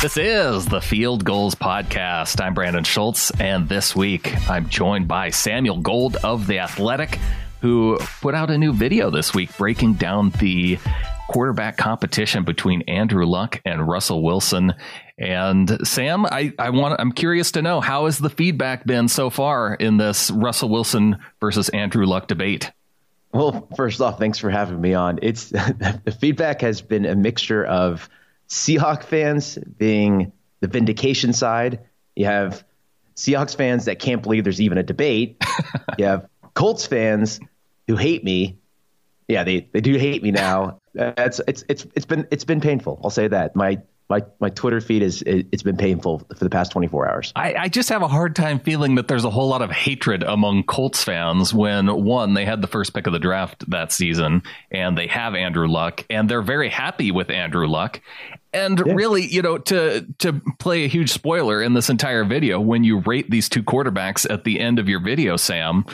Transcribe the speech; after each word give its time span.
This 0.00 0.16
is 0.16 0.66
the 0.66 0.80
Field 0.80 1.24
Gulls 1.24 1.56
Podcast. 1.56 2.40
I'm 2.40 2.54
Brandon 2.54 2.84
Schultz, 2.84 3.32
and 3.40 3.68
this 3.68 3.96
week 3.96 4.32
I'm 4.48 4.68
joined 4.68 5.08
by 5.08 5.30
Samuel 5.30 5.78
Gold 5.78 6.14
of 6.22 6.46
The 6.46 6.60
Athletic, 6.60 7.18
who 7.62 7.98
put 8.20 8.32
out 8.32 8.48
a 8.48 8.56
new 8.56 8.72
video 8.72 9.10
this 9.10 9.34
week 9.34 9.56
breaking 9.56 9.94
down 9.94 10.30
the 10.38 10.78
quarterback 11.26 11.76
competition 11.78 12.44
between 12.44 12.82
Andrew 12.82 13.26
Luck 13.26 13.60
and 13.64 13.88
Russell 13.88 14.22
Wilson. 14.22 14.72
And 15.18 15.84
Sam, 15.84 16.26
I, 16.26 16.52
I 16.60 16.70
want 16.70 17.00
I'm 17.00 17.10
curious 17.10 17.50
to 17.52 17.62
know 17.62 17.80
how 17.80 18.04
has 18.04 18.18
the 18.18 18.30
feedback 18.30 18.86
been 18.86 19.08
so 19.08 19.30
far 19.30 19.74
in 19.74 19.96
this 19.96 20.30
Russell 20.30 20.68
Wilson 20.68 21.18
versus 21.40 21.70
Andrew 21.70 22.06
Luck 22.06 22.28
debate? 22.28 22.70
Well, 23.32 23.66
first 23.76 24.00
off, 24.00 24.20
thanks 24.20 24.38
for 24.38 24.48
having 24.48 24.80
me 24.80 24.94
on. 24.94 25.18
It's 25.22 25.48
the 25.50 26.16
feedback 26.20 26.60
has 26.60 26.80
been 26.82 27.04
a 27.04 27.16
mixture 27.16 27.64
of 27.64 28.08
Seahawk 28.48 29.02
fans 29.02 29.58
being 29.76 30.32
the 30.60 30.68
vindication 30.68 31.32
side. 31.32 31.80
You 32.16 32.26
have 32.26 32.64
Seahawks 33.16 33.56
fans 33.56 33.84
that 33.86 33.98
can't 33.98 34.22
believe 34.22 34.44
there's 34.44 34.60
even 34.60 34.78
a 34.78 34.82
debate. 34.82 35.42
you 35.98 36.04
have 36.04 36.28
Colts 36.54 36.86
fans 36.86 37.40
who 37.86 37.96
hate 37.96 38.24
me. 38.24 38.58
Yeah, 39.26 39.44
they, 39.44 39.68
they 39.72 39.80
do 39.80 39.96
hate 39.96 40.22
me 40.22 40.30
now. 40.30 40.80
It's 40.94 41.40
it's 41.46 41.64
it's 41.68 41.86
it's 41.94 42.06
been 42.06 42.26
it's 42.30 42.44
been 42.44 42.60
painful. 42.60 43.00
I'll 43.04 43.10
say 43.10 43.28
that. 43.28 43.54
My 43.54 43.80
my 44.08 44.22
my 44.40 44.48
Twitter 44.48 44.80
feed 44.80 45.02
is 45.02 45.22
it's 45.26 45.62
been 45.62 45.76
painful 45.76 46.20
for 46.34 46.44
the 46.44 46.48
past 46.48 46.72
24 46.72 47.10
hours. 47.10 47.32
I, 47.36 47.54
I, 47.54 47.68
just 47.68 47.90
have 47.90 48.02
a 48.02 48.08
hard 48.08 48.34
time 48.34 48.58
feeling 48.58 48.94
that 48.94 49.06
there's 49.06 49.24
a 49.24 49.30
whole 49.30 49.48
lot 49.48 49.60
of 49.60 49.70
hatred 49.70 50.22
among 50.22 50.64
Colts 50.64 51.04
fans 51.04 51.52
when 51.52 51.88
one 52.04 52.32
they 52.32 52.46
had 52.46 52.62
the 52.62 52.66
first 52.66 52.94
pick 52.94 53.06
of 53.06 53.12
the 53.12 53.18
draft 53.18 53.68
that 53.70 53.92
season 53.92 54.42
and 54.70 54.96
they 54.96 55.08
have 55.08 55.34
Andrew 55.34 55.68
Luck 55.68 56.06
and 56.08 56.28
they're 56.28 56.42
very 56.42 56.70
happy 56.70 57.10
with 57.10 57.30
Andrew 57.30 57.66
Luck. 57.66 58.00
And 58.54 58.82
yeah. 58.84 58.94
really, 58.94 59.26
you 59.26 59.42
know, 59.42 59.58
to 59.58 60.06
to 60.20 60.40
play 60.58 60.84
a 60.84 60.88
huge 60.88 61.10
spoiler 61.10 61.62
in 61.62 61.74
this 61.74 61.90
entire 61.90 62.24
video, 62.24 62.60
when 62.60 62.84
you 62.84 63.00
rate 63.00 63.30
these 63.30 63.50
two 63.50 63.62
quarterbacks 63.62 64.28
at 64.30 64.44
the 64.44 64.58
end 64.58 64.78
of 64.78 64.88
your 64.88 65.00
video, 65.00 65.36
Sam, 65.36 65.84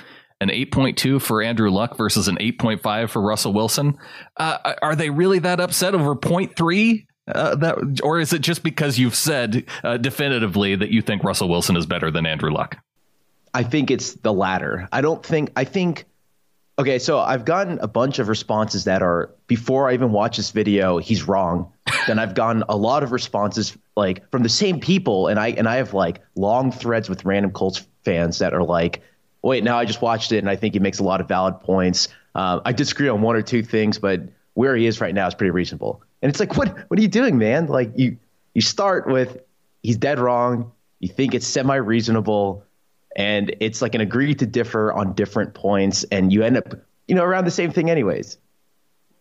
an 0.40 0.50
8.2 0.50 1.20
for 1.20 1.42
Andrew 1.42 1.70
Luck 1.70 1.96
versus 1.96 2.28
an 2.28 2.36
8.5 2.36 3.10
for 3.10 3.20
Russell 3.20 3.52
Wilson. 3.52 3.98
Uh, 4.36 4.74
are 4.82 4.94
they 4.94 5.10
really 5.10 5.40
that 5.40 5.58
upset 5.58 5.96
over 5.96 6.14
0.3? 6.14 7.06
Uh, 7.26 7.54
that 7.54 8.00
or 8.02 8.20
is 8.20 8.32
it 8.32 8.42
just 8.42 8.62
because 8.62 8.98
you've 8.98 9.14
said 9.14 9.64
uh, 9.82 9.96
definitively 9.96 10.76
that 10.76 10.90
you 10.90 11.00
think 11.00 11.24
Russell 11.24 11.48
Wilson 11.48 11.76
is 11.76 11.86
better 11.86 12.10
than 12.10 12.26
Andrew 12.26 12.50
Luck? 12.50 12.76
I 13.54 13.62
think 13.62 13.90
it's 13.90 14.14
the 14.14 14.32
latter. 14.32 14.88
I 14.92 15.00
don't 15.00 15.24
think 15.24 15.50
I 15.56 15.64
think 15.64 16.04
okay, 16.78 16.98
so 16.98 17.20
I've 17.20 17.44
gotten 17.44 17.78
a 17.78 17.88
bunch 17.88 18.18
of 18.18 18.28
responses 18.28 18.84
that 18.84 19.00
are 19.00 19.30
before 19.46 19.88
I 19.88 19.94
even 19.94 20.12
watch 20.12 20.36
this 20.36 20.50
video, 20.50 20.98
he's 20.98 21.26
wrong. 21.26 21.72
then 22.06 22.18
I've 22.18 22.34
gotten 22.34 22.64
a 22.68 22.76
lot 22.76 23.02
of 23.02 23.12
responses 23.12 23.76
like 23.96 24.28
from 24.30 24.42
the 24.42 24.48
same 24.48 24.80
people 24.80 25.28
and 25.28 25.38
I 25.40 25.48
and 25.50 25.66
I 25.66 25.76
have 25.76 25.94
like 25.94 26.20
long 26.34 26.72
threads 26.72 27.08
with 27.08 27.24
random 27.24 27.52
Colts 27.52 27.86
fans 28.04 28.38
that 28.40 28.52
are 28.52 28.64
like, 28.64 29.00
"Wait, 29.40 29.64
now 29.64 29.78
I 29.78 29.86
just 29.86 30.02
watched 30.02 30.32
it 30.32 30.38
and 30.38 30.50
I 30.50 30.56
think 30.56 30.74
he 30.74 30.80
makes 30.80 30.98
a 30.98 31.04
lot 31.04 31.22
of 31.22 31.28
valid 31.28 31.60
points. 31.60 32.08
Uh, 32.34 32.60
I 32.66 32.72
disagree 32.72 33.08
on 33.08 33.22
one 33.22 33.36
or 33.36 33.42
two 33.42 33.62
things, 33.62 33.98
but 33.98 34.20
where 34.54 34.76
he 34.76 34.86
is 34.86 35.00
right 35.00 35.14
now 35.14 35.26
is 35.26 35.34
pretty 35.34 35.52
reasonable." 35.52 36.02
And 36.24 36.30
it's 36.30 36.40
like, 36.40 36.56
what 36.56 36.74
what 36.88 36.98
are 36.98 37.02
you 37.02 37.08
doing, 37.08 37.36
man? 37.36 37.66
Like 37.66 37.90
you 37.96 38.16
you 38.54 38.62
start 38.62 39.06
with 39.06 39.42
he's 39.82 39.98
dead 39.98 40.18
wrong. 40.18 40.72
You 40.98 41.08
think 41.10 41.34
it's 41.34 41.46
semi 41.46 41.76
reasonable, 41.76 42.64
and 43.14 43.54
it's 43.60 43.82
like 43.82 43.94
an 43.94 44.00
agree 44.00 44.34
to 44.36 44.46
differ 44.46 44.90
on 44.90 45.12
different 45.12 45.52
points, 45.52 46.04
and 46.04 46.32
you 46.32 46.42
end 46.42 46.56
up 46.56 46.76
you 47.08 47.14
know 47.14 47.22
around 47.22 47.44
the 47.44 47.50
same 47.50 47.72
thing 47.72 47.90
anyways. 47.90 48.38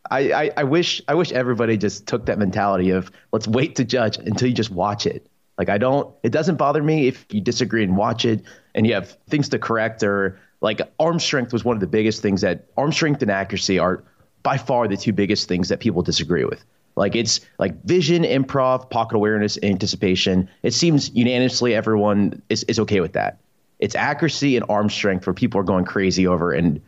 I, 0.09 0.31
I, 0.31 0.51
I 0.55 0.63
wish 0.63 1.01
I 1.09 1.15
wish 1.15 1.33
everybody 1.33 1.75
just 1.75 2.07
took 2.07 2.25
that 2.27 2.39
mentality 2.39 2.91
of 2.91 3.11
let's 3.33 3.49
wait 3.49 3.75
to 3.75 3.83
judge 3.83 4.17
until 4.17 4.47
you 4.47 4.53
just 4.53 4.71
watch 4.71 5.05
it. 5.05 5.27
Like 5.57 5.67
I 5.67 5.77
don't 5.77 6.15
it 6.23 6.29
doesn't 6.29 6.55
bother 6.55 6.81
me 6.81 7.09
if 7.09 7.25
you 7.31 7.41
disagree 7.41 7.83
and 7.83 7.97
watch 7.97 8.23
it 8.23 8.43
and 8.75 8.87
you 8.87 8.93
have 8.93 9.17
things 9.27 9.49
to 9.49 9.59
correct 9.59 10.03
or 10.03 10.39
like 10.61 10.79
arm 11.01 11.19
strength 11.19 11.51
was 11.51 11.65
one 11.65 11.75
of 11.75 11.81
the 11.81 11.87
biggest 11.87 12.21
things 12.21 12.39
that 12.41 12.67
arm 12.77 12.93
strength 12.93 13.21
and 13.21 13.29
accuracy 13.29 13.77
are 13.77 14.05
by 14.41 14.57
far 14.57 14.87
the 14.87 14.95
two 14.95 15.11
biggest 15.11 15.49
things 15.49 15.67
that 15.67 15.81
people 15.81 16.01
disagree 16.01 16.45
with. 16.45 16.63
Like 16.95 17.15
it's 17.15 17.39
like 17.57 17.83
vision, 17.83 18.23
improv, 18.23 18.89
pocket 18.89 19.15
awareness, 19.15 19.57
anticipation. 19.63 20.49
It 20.61 20.73
seems 20.73 21.13
unanimously 21.15 21.73
everyone 21.73 22.41
is, 22.49 22.63
is 22.63 22.79
okay 22.79 22.99
with 22.99 23.13
that. 23.13 23.39
It's 23.79 23.95
accuracy 23.95 24.55
and 24.55 24.65
arm 24.69 24.89
strength 24.89 25.25
where 25.25 25.33
people 25.33 25.59
are 25.59 25.63
going 25.63 25.85
crazy 25.85 26.27
over. 26.27 26.51
And 26.51 26.81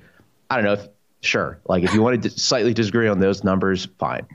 I 0.50 0.56
don't 0.56 0.66
know 0.66 0.74
if 0.74 0.88
sure. 1.26 1.60
Like 1.66 1.84
if 1.84 1.94
you 1.94 2.02
want 2.02 2.24
to 2.24 2.30
slightly 2.30 2.74
disagree 2.74 3.08
on 3.08 3.20
those 3.20 3.44
numbers, 3.44 3.88
fine. 4.00 4.26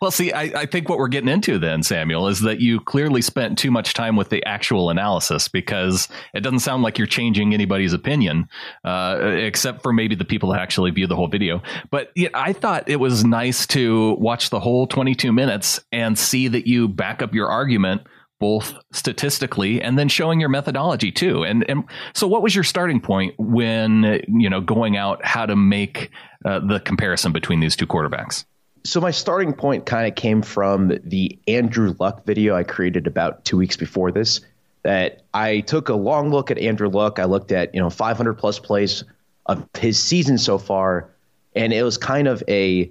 Well, 0.00 0.10
see, 0.10 0.32
I, 0.32 0.42
I, 0.42 0.66
think 0.66 0.88
what 0.88 0.98
we're 0.98 1.08
getting 1.08 1.28
into 1.28 1.58
then, 1.58 1.82
Samuel, 1.82 2.28
is 2.28 2.40
that 2.40 2.60
you 2.60 2.80
clearly 2.80 3.22
spent 3.22 3.58
too 3.58 3.70
much 3.70 3.94
time 3.94 4.16
with 4.16 4.28
the 4.28 4.44
actual 4.44 4.90
analysis 4.90 5.48
because 5.48 6.08
it 6.34 6.40
doesn't 6.40 6.60
sound 6.60 6.82
like 6.82 6.98
you're 6.98 7.06
changing 7.06 7.54
anybody's 7.54 7.92
opinion, 7.92 8.48
uh, 8.84 9.18
except 9.22 9.82
for 9.82 9.92
maybe 9.92 10.14
the 10.14 10.24
people 10.24 10.50
that 10.50 10.60
actually 10.60 10.90
view 10.90 11.06
the 11.06 11.16
whole 11.16 11.28
video. 11.28 11.62
But 11.90 12.10
yeah, 12.14 12.28
I 12.34 12.52
thought 12.52 12.88
it 12.88 12.96
was 12.96 13.24
nice 13.24 13.66
to 13.68 14.14
watch 14.14 14.50
the 14.50 14.60
whole 14.60 14.86
22 14.86 15.32
minutes 15.32 15.80
and 15.92 16.18
see 16.18 16.48
that 16.48 16.66
you 16.66 16.88
back 16.88 17.22
up 17.22 17.34
your 17.34 17.48
argument 17.48 18.02
both 18.40 18.74
statistically 18.90 19.80
and 19.80 19.98
then 19.98 20.08
showing 20.08 20.40
your 20.40 20.48
methodology 20.48 21.12
too. 21.12 21.44
And 21.44 21.64
and 21.68 21.84
so, 22.14 22.26
what 22.26 22.42
was 22.42 22.54
your 22.54 22.64
starting 22.64 23.00
point 23.00 23.34
when 23.38 24.22
you 24.26 24.50
know 24.50 24.60
going 24.60 24.96
out 24.96 25.24
how 25.24 25.46
to 25.46 25.54
make 25.54 26.10
uh, 26.44 26.58
the 26.58 26.80
comparison 26.80 27.32
between 27.32 27.60
these 27.60 27.76
two 27.76 27.86
quarterbacks? 27.86 28.44
So 28.82 29.00
my 29.00 29.10
starting 29.10 29.52
point 29.52 29.84
kind 29.84 30.08
of 30.08 30.14
came 30.14 30.40
from 30.40 30.98
the 31.04 31.38
Andrew 31.46 31.94
Luck 32.00 32.24
video 32.24 32.56
I 32.56 32.64
created 32.64 33.06
about 33.06 33.44
two 33.44 33.58
weeks 33.58 33.76
before 33.76 34.10
this. 34.10 34.40
That 34.82 35.20
I 35.34 35.60
took 35.60 35.90
a 35.90 35.94
long 35.94 36.30
look 36.30 36.50
at 36.50 36.56
Andrew 36.56 36.88
Luck. 36.88 37.18
I 37.18 37.24
looked 37.24 37.52
at 37.52 37.74
you 37.74 37.80
know 37.80 37.90
500 37.90 38.34
plus 38.34 38.58
plays 38.58 39.04
of 39.46 39.68
his 39.78 40.02
season 40.02 40.38
so 40.38 40.56
far, 40.56 41.10
and 41.54 41.74
it 41.74 41.82
was 41.82 41.98
kind 41.98 42.26
of 42.26 42.42
a 42.48 42.90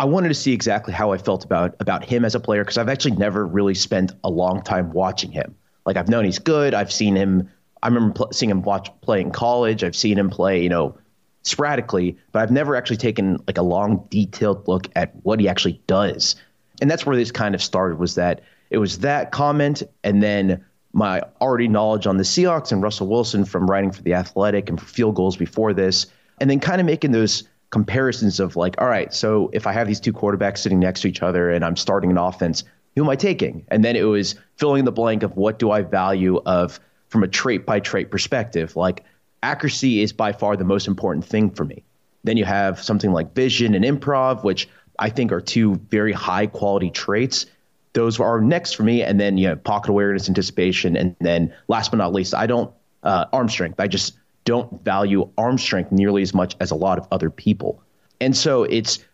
I 0.00 0.04
wanted 0.04 0.28
to 0.28 0.34
see 0.34 0.52
exactly 0.52 0.92
how 0.92 1.12
I 1.12 1.18
felt 1.18 1.44
about 1.44 1.74
about 1.80 2.04
him 2.04 2.24
as 2.24 2.34
a 2.34 2.40
player 2.40 2.62
because 2.62 2.78
I've 2.78 2.88
actually 2.88 3.16
never 3.16 3.46
really 3.46 3.74
spent 3.74 4.12
a 4.22 4.30
long 4.30 4.62
time 4.62 4.92
watching 4.92 5.32
him. 5.32 5.54
Like 5.86 5.96
I've 5.96 6.08
known 6.08 6.24
he's 6.24 6.38
good. 6.38 6.72
I've 6.74 6.92
seen 6.92 7.16
him. 7.16 7.48
I 7.82 7.88
remember 7.88 8.14
pl- 8.14 8.32
seeing 8.32 8.50
him 8.50 8.62
watch 8.62 8.90
play 9.00 9.20
in 9.20 9.30
college. 9.30 9.82
I've 9.82 9.96
seen 9.96 10.18
him 10.18 10.30
play, 10.30 10.62
you 10.62 10.68
know, 10.68 10.96
sporadically, 11.42 12.16
but 12.32 12.42
I've 12.42 12.50
never 12.50 12.76
actually 12.76 12.98
taken 12.98 13.38
like 13.46 13.58
a 13.58 13.62
long, 13.62 14.06
detailed 14.10 14.68
look 14.68 14.88
at 14.94 15.14
what 15.22 15.40
he 15.40 15.48
actually 15.48 15.80
does. 15.86 16.36
And 16.80 16.90
that's 16.90 17.04
where 17.04 17.16
this 17.16 17.32
kind 17.32 17.54
of 17.54 17.62
started. 17.62 17.98
Was 17.98 18.14
that 18.14 18.42
it 18.70 18.78
was 18.78 19.00
that 19.00 19.32
comment, 19.32 19.82
and 20.04 20.22
then 20.22 20.64
my 20.92 21.22
already 21.40 21.66
knowledge 21.66 22.06
on 22.06 22.18
the 22.18 22.24
Seahawks 22.24 22.70
and 22.70 22.82
Russell 22.82 23.08
Wilson 23.08 23.44
from 23.44 23.68
writing 23.68 23.90
for 23.90 24.02
the 24.02 24.14
Athletic 24.14 24.68
and 24.68 24.80
for 24.80 24.86
Field 24.86 25.16
Gulls 25.16 25.36
before 25.36 25.72
this, 25.72 26.06
and 26.40 26.48
then 26.48 26.60
kind 26.60 26.80
of 26.80 26.86
making 26.86 27.10
those 27.10 27.44
comparisons 27.70 28.40
of 28.40 28.56
like, 28.56 28.80
all 28.80 28.88
right, 28.88 29.12
so 29.12 29.50
if 29.52 29.66
I 29.66 29.72
have 29.72 29.86
these 29.86 30.00
two 30.00 30.12
quarterbacks 30.12 30.58
sitting 30.58 30.80
next 30.80 31.02
to 31.02 31.08
each 31.08 31.22
other 31.22 31.50
and 31.50 31.64
I'm 31.64 31.76
starting 31.76 32.10
an 32.10 32.18
offense, 32.18 32.64
who 32.96 33.04
am 33.04 33.10
I 33.10 33.16
taking? 33.16 33.64
And 33.68 33.84
then 33.84 33.96
it 33.96 34.02
was 34.02 34.34
filling 34.56 34.84
the 34.84 34.92
blank 34.92 35.22
of 35.22 35.36
what 35.36 35.58
do 35.58 35.70
I 35.70 35.82
value 35.82 36.40
of 36.46 36.80
from 37.08 37.22
a 37.22 37.28
trait 37.28 37.66
by 37.66 37.80
trait 37.80 38.10
perspective. 38.10 38.74
Like 38.74 39.04
accuracy 39.42 40.02
is 40.02 40.12
by 40.12 40.32
far 40.32 40.56
the 40.56 40.64
most 40.64 40.88
important 40.88 41.24
thing 41.24 41.50
for 41.50 41.64
me. 41.64 41.84
Then 42.24 42.36
you 42.36 42.44
have 42.44 42.82
something 42.82 43.12
like 43.12 43.34
vision 43.34 43.74
and 43.74 43.84
improv, 43.84 44.42
which 44.44 44.68
I 44.98 45.10
think 45.10 45.30
are 45.30 45.40
two 45.40 45.76
very 45.90 46.12
high 46.12 46.46
quality 46.46 46.90
traits. 46.90 47.46
Those 47.92 48.18
are 48.18 48.40
next 48.40 48.74
for 48.74 48.82
me. 48.82 49.02
And 49.02 49.20
then 49.20 49.38
you 49.38 49.48
have 49.48 49.62
pocket 49.62 49.90
awareness, 49.90 50.28
anticipation, 50.28 50.96
and 50.96 51.14
then 51.20 51.54
last 51.68 51.90
but 51.90 51.98
not 51.98 52.12
least, 52.12 52.34
I 52.34 52.46
don't 52.46 52.72
uh, 53.02 53.26
arm 53.32 53.48
strength. 53.48 53.78
I 53.78 53.86
just 53.86 54.16
don't 54.48 54.82
value 54.82 55.28
arm 55.36 55.58
strength 55.58 55.92
nearly 55.92 56.22
as 56.22 56.32
much 56.32 56.56
as 56.58 56.70
a 56.70 56.74
lot 56.74 56.98
of 56.98 57.06
other 57.12 57.28
people. 57.28 57.82
And 58.18 58.34
so 58.34 58.62
it's 58.64 59.04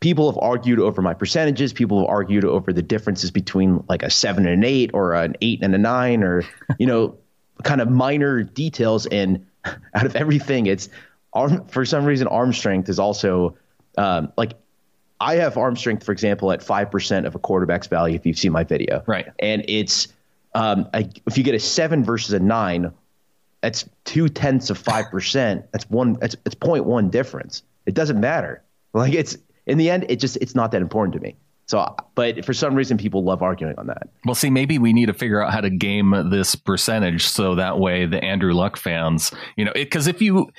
people 0.00 0.28
have 0.28 0.38
argued 0.42 0.80
over 0.80 1.00
my 1.00 1.14
percentages. 1.14 1.72
People 1.72 2.00
have 2.00 2.08
argued 2.08 2.44
over 2.44 2.72
the 2.72 2.82
differences 2.82 3.30
between 3.30 3.84
like 3.88 4.02
a 4.02 4.10
seven 4.10 4.46
and 4.46 4.54
an 4.54 4.64
eight 4.64 4.90
or 4.92 5.14
an 5.14 5.36
eight 5.42 5.62
and 5.62 5.72
a 5.76 5.78
nine 5.78 6.24
or, 6.24 6.42
you 6.80 6.86
know, 6.86 7.16
kind 7.62 7.80
of 7.80 7.88
minor 7.88 8.42
details. 8.42 9.06
And 9.06 9.46
out 9.94 10.06
of 10.06 10.16
everything, 10.16 10.66
it's 10.66 10.88
arm, 11.34 11.64
for 11.68 11.84
some 11.84 12.04
reason, 12.04 12.26
arm 12.26 12.52
strength 12.52 12.88
is 12.88 12.98
also 12.98 13.56
um, 13.96 14.32
like 14.36 14.54
I 15.20 15.36
have 15.36 15.56
arm 15.56 15.76
strength, 15.76 16.02
for 16.02 16.10
example, 16.10 16.50
at 16.50 16.62
5% 16.62 17.26
of 17.26 17.36
a 17.36 17.38
quarterback's 17.38 17.86
value 17.86 18.16
if 18.16 18.26
you've 18.26 18.38
seen 18.38 18.50
my 18.50 18.64
video. 18.64 19.04
Right. 19.06 19.28
And 19.38 19.64
it's, 19.68 20.08
um, 20.52 20.88
I, 20.92 21.10
if 21.28 21.38
you 21.38 21.44
get 21.44 21.54
a 21.54 21.60
seven 21.60 22.02
versus 22.02 22.32
a 22.32 22.40
nine, 22.40 22.90
that's 23.60 23.88
two 24.04 24.28
tenths 24.28 24.70
of 24.70 24.78
five 24.78 25.10
percent. 25.10 25.70
That's 25.72 25.88
one. 25.90 26.14
That's 26.14 26.36
it's 26.46 26.54
0.1 26.54 27.10
difference. 27.10 27.62
It 27.86 27.94
doesn't 27.94 28.20
matter. 28.20 28.62
Like 28.92 29.14
it's 29.14 29.36
in 29.66 29.78
the 29.78 29.90
end, 29.90 30.06
it 30.08 30.16
just 30.16 30.36
it's 30.38 30.54
not 30.54 30.72
that 30.72 30.82
important 30.82 31.14
to 31.14 31.20
me. 31.20 31.36
So, 31.66 31.94
but 32.16 32.44
for 32.44 32.52
some 32.52 32.74
reason, 32.74 32.98
people 32.98 33.22
love 33.22 33.42
arguing 33.42 33.78
on 33.78 33.86
that. 33.86 34.08
Well, 34.24 34.34
see, 34.34 34.50
maybe 34.50 34.78
we 34.78 34.92
need 34.92 35.06
to 35.06 35.12
figure 35.12 35.40
out 35.40 35.52
how 35.52 35.60
to 35.60 35.70
game 35.70 36.28
this 36.28 36.56
percentage 36.56 37.28
so 37.28 37.54
that 37.54 37.78
way 37.78 38.06
the 38.06 38.22
Andrew 38.24 38.52
Luck 38.52 38.76
fans, 38.76 39.30
you 39.56 39.64
know, 39.64 39.70
because 39.72 40.08
if 40.08 40.20
you 40.20 40.50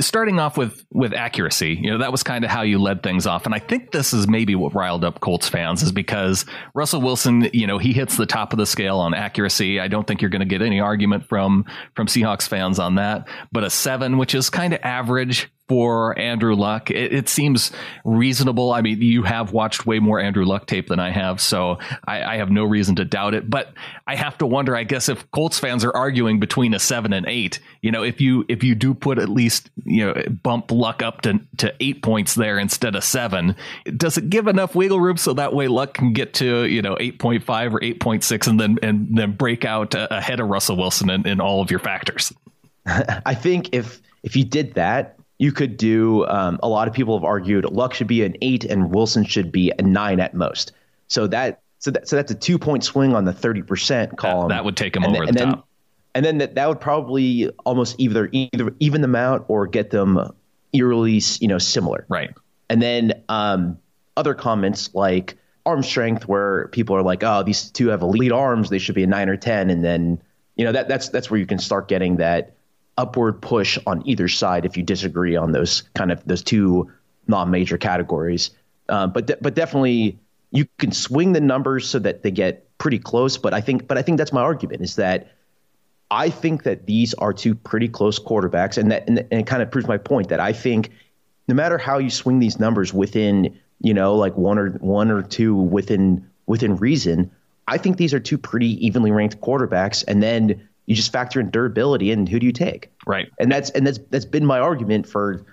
starting 0.00 0.38
off 0.38 0.56
with 0.56 0.84
with 0.92 1.12
accuracy, 1.12 1.78
you 1.80 1.90
know, 1.90 1.98
that 1.98 2.12
was 2.12 2.22
kind 2.22 2.44
of 2.44 2.50
how 2.50 2.62
you 2.62 2.78
led 2.78 3.02
things 3.02 3.26
off. 3.26 3.46
And 3.46 3.54
I 3.54 3.58
think 3.58 3.92
this 3.92 4.12
is 4.12 4.28
maybe 4.28 4.54
what 4.54 4.74
riled 4.74 5.04
up 5.04 5.20
Colts 5.20 5.48
fans 5.48 5.82
is 5.82 5.92
because 5.92 6.44
Russell 6.74 7.00
Wilson, 7.00 7.48
you 7.52 7.66
know, 7.66 7.78
he 7.78 7.92
hits 7.92 8.16
the 8.16 8.26
top 8.26 8.52
of 8.52 8.58
the 8.58 8.66
scale 8.66 8.98
on 8.98 9.14
accuracy. 9.14 9.80
I 9.80 9.88
don't 9.88 10.06
think 10.06 10.22
you're 10.22 10.30
going 10.30 10.40
to 10.40 10.46
get 10.46 10.62
any 10.62 10.80
argument 10.80 11.28
from 11.28 11.64
from 11.94 12.06
Seahawks 12.06 12.46
fans 12.46 12.78
on 12.78 12.96
that. 12.96 13.28
But 13.52 13.64
a 13.64 13.70
seven, 13.70 14.18
which 14.18 14.34
is 14.34 14.50
kind 14.50 14.72
of 14.72 14.80
average 14.82 15.50
for 15.68 16.18
Andrew 16.18 16.54
Luck. 16.54 16.90
It, 16.90 17.12
it, 17.12 17.28
seems 17.28 17.70
reasonable. 18.04 18.72
I 18.72 18.80
mean, 18.80 19.02
you 19.02 19.22
have 19.22 19.52
watched 19.52 19.84
way 19.86 19.98
more 19.98 20.18
Andrew 20.18 20.46
Luck 20.46 20.66
tape 20.66 20.88
than 20.88 20.98
I 20.98 21.10
have, 21.10 21.42
so 21.42 21.78
I, 22.06 22.22
I, 22.22 22.36
have 22.38 22.50
no 22.50 22.64
reason 22.64 22.96
to 22.96 23.04
doubt 23.04 23.34
it. 23.34 23.48
But 23.50 23.74
I 24.06 24.16
have 24.16 24.38
to 24.38 24.46
wonder, 24.46 24.74
I 24.74 24.84
guess, 24.84 25.10
if 25.10 25.30
Colts 25.30 25.58
fans 25.58 25.84
are 25.84 25.94
arguing 25.94 26.40
between 26.40 26.72
a 26.72 26.78
seven 26.78 27.12
and 27.12 27.26
eight, 27.26 27.60
you 27.82 27.90
know, 27.90 28.02
if 28.02 28.20
you 28.20 28.46
if 28.48 28.64
you 28.64 28.74
do 28.74 28.94
put 28.94 29.18
at 29.18 29.28
least 29.28 29.70
you 29.84 30.06
know 30.06 30.14
bump 30.42 30.72
Luck 30.72 31.02
up 31.02 31.20
to 31.22 31.38
to 31.58 31.74
eight 31.80 32.02
points 32.02 32.34
there 32.34 32.58
instead 32.58 32.96
of 32.96 33.04
seven, 33.04 33.54
does 33.96 34.16
it 34.16 34.30
give 34.30 34.46
enough 34.46 34.74
wiggle 34.74 35.00
room 35.00 35.18
so 35.18 35.34
that 35.34 35.52
way 35.52 35.68
Luck 35.68 35.92
can 35.92 36.14
get 36.14 36.34
to 36.34 36.64
you 36.64 36.80
know 36.80 36.96
eight 36.98 37.18
point 37.18 37.44
five 37.44 37.74
or 37.74 37.84
eight 37.84 38.00
point 38.00 38.24
six 38.24 38.46
and 38.46 38.58
then 38.58 38.78
and 38.82 39.08
then 39.16 39.32
break 39.32 39.66
out 39.66 39.94
ahead 39.94 40.40
of 40.40 40.48
Russell 40.48 40.78
Wilson 40.78 41.10
in, 41.10 41.26
in 41.26 41.40
all 41.40 41.60
of 41.60 41.70
your 41.70 41.80
factors? 41.80 42.32
I 42.86 43.34
think 43.34 43.74
if 43.74 44.00
if 44.22 44.34
you 44.34 44.44
did 44.44 44.74
that 44.74 45.17
you 45.38 45.52
could 45.52 45.76
do. 45.76 46.26
Um, 46.26 46.58
a 46.62 46.68
lot 46.68 46.88
of 46.88 46.94
people 46.94 47.16
have 47.16 47.24
argued 47.24 47.64
Luck 47.64 47.94
should 47.94 48.06
be 48.06 48.24
an 48.24 48.36
eight 48.42 48.64
and 48.64 48.92
Wilson 48.92 49.24
should 49.24 49.50
be 49.50 49.72
a 49.78 49.82
nine 49.82 50.20
at 50.20 50.34
most. 50.34 50.72
So 51.06 51.26
that 51.28 51.62
so 51.78 51.90
that 51.92 52.08
so 52.08 52.16
that's 52.16 52.30
a 52.32 52.34
two 52.34 52.58
point 52.58 52.84
swing 52.84 53.14
on 53.14 53.24
the 53.24 53.32
thirty 53.32 53.62
percent 53.62 54.18
column. 54.18 54.48
That, 54.48 54.56
that, 54.56 54.64
would 54.64 54.76
take 54.76 54.96
him 54.96 55.04
and 55.04 55.16
over 55.16 55.26
then, 55.26 55.34
the 55.34 55.42
and 55.42 55.50
top. 55.50 55.58
Then, 55.58 55.64
and 56.14 56.24
then 56.24 56.38
that, 56.38 56.54
that 56.56 56.68
would 56.68 56.80
probably 56.80 57.48
almost 57.64 57.96
either 57.98 58.28
either 58.32 58.74
even 58.80 59.00
them 59.00 59.14
out 59.14 59.44
or 59.48 59.66
get 59.66 59.90
them 59.90 60.18
eerily 60.72 61.22
you 61.40 61.48
know 61.48 61.58
similar. 61.58 62.04
Right. 62.08 62.30
And 62.68 62.82
then 62.82 63.22
um, 63.28 63.78
other 64.16 64.34
comments 64.34 64.94
like 64.94 65.36
arm 65.64 65.82
strength, 65.82 66.26
where 66.26 66.68
people 66.68 66.96
are 66.96 67.02
like, 67.02 67.22
oh, 67.22 67.42
these 67.42 67.70
two 67.70 67.88
have 67.88 68.02
elite 68.02 68.32
arms, 68.32 68.70
they 68.70 68.78
should 68.78 68.94
be 68.94 69.04
a 69.04 69.06
nine 69.06 69.28
or 69.28 69.36
ten, 69.36 69.70
and 69.70 69.84
then 69.84 70.20
you 70.56 70.64
know 70.64 70.72
that 70.72 70.88
that's 70.88 71.10
that's 71.10 71.30
where 71.30 71.38
you 71.38 71.46
can 71.46 71.58
start 71.58 71.88
getting 71.88 72.16
that 72.16 72.56
upward 72.98 73.40
push 73.40 73.78
on 73.86 74.06
either 74.06 74.28
side 74.28 74.66
if 74.66 74.76
you 74.76 74.82
disagree 74.82 75.36
on 75.36 75.52
those 75.52 75.82
kind 75.94 76.12
of 76.12 76.22
those 76.26 76.42
two 76.42 76.90
non-major 77.28 77.78
categories. 77.78 78.50
Uh, 78.88 79.06
but 79.06 79.26
de- 79.26 79.38
but 79.40 79.54
definitely 79.54 80.18
you 80.50 80.66
can 80.78 80.92
swing 80.92 81.32
the 81.32 81.40
numbers 81.40 81.88
so 81.88 81.98
that 81.98 82.22
they 82.22 82.30
get 82.30 82.66
pretty 82.78 82.98
close. 82.98 83.38
But 83.38 83.54
I 83.54 83.60
think 83.60 83.86
but 83.86 83.96
I 83.96 84.02
think 84.02 84.18
that's 84.18 84.32
my 84.32 84.42
argument 84.42 84.82
is 84.82 84.96
that 84.96 85.32
I 86.10 86.28
think 86.28 86.64
that 86.64 86.86
these 86.86 87.14
are 87.14 87.32
two 87.32 87.54
pretty 87.54 87.88
close 87.88 88.18
quarterbacks, 88.18 88.76
and 88.76 88.90
that 88.90 89.08
and, 89.08 89.18
and 89.18 89.40
it 89.40 89.46
kind 89.46 89.62
of 89.62 89.70
proves 89.70 89.86
my 89.86 89.98
point 89.98 90.28
that 90.28 90.40
I 90.40 90.52
think 90.52 90.90
no 91.46 91.54
matter 91.54 91.78
how 91.78 91.98
you 91.98 92.10
swing 92.10 92.40
these 92.40 92.58
numbers 92.58 92.92
within 92.92 93.56
you 93.80 93.94
know 93.94 94.16
like 94.16 94.36
one 94.36 94.58
or 94.58 94.70
one 94.80 95.10
or 95.10 95.22
two 95.22 95.54
within 95.54 96.28
within 96.46 96.76
reason, 96.76 97.30
I 97.68 97.78
think 97.78 97.96
these 97.96 98.12
are 98.12 98.20
two 98.20 98.38
pretty 98.38 98.84
evenly 98.84 99.12
ranked 99.12 99.40
quarterbacks, 99.40 100.02
and 100.08 100.22
then 100.22 100.68
you 100.88 100.94
just 100.94 101.12
factor 101.12 101.38
in 101.38 101.50
durability 101.50 102.10
and 102.12 102.26
who 102.26 102.40
do 102.40 102.46
you 102.46 102.52
take? 102.52 102.90
Right. 103.06 103.30
And 103.38 103.52
that's 103.52 103.68
and 103.70 103.86
that's 103.86 103.98
that's 104.08 104.24
been 104.24 104.46
my 104.46 104.58
argument 104.58 105.06
for 105.06 105.44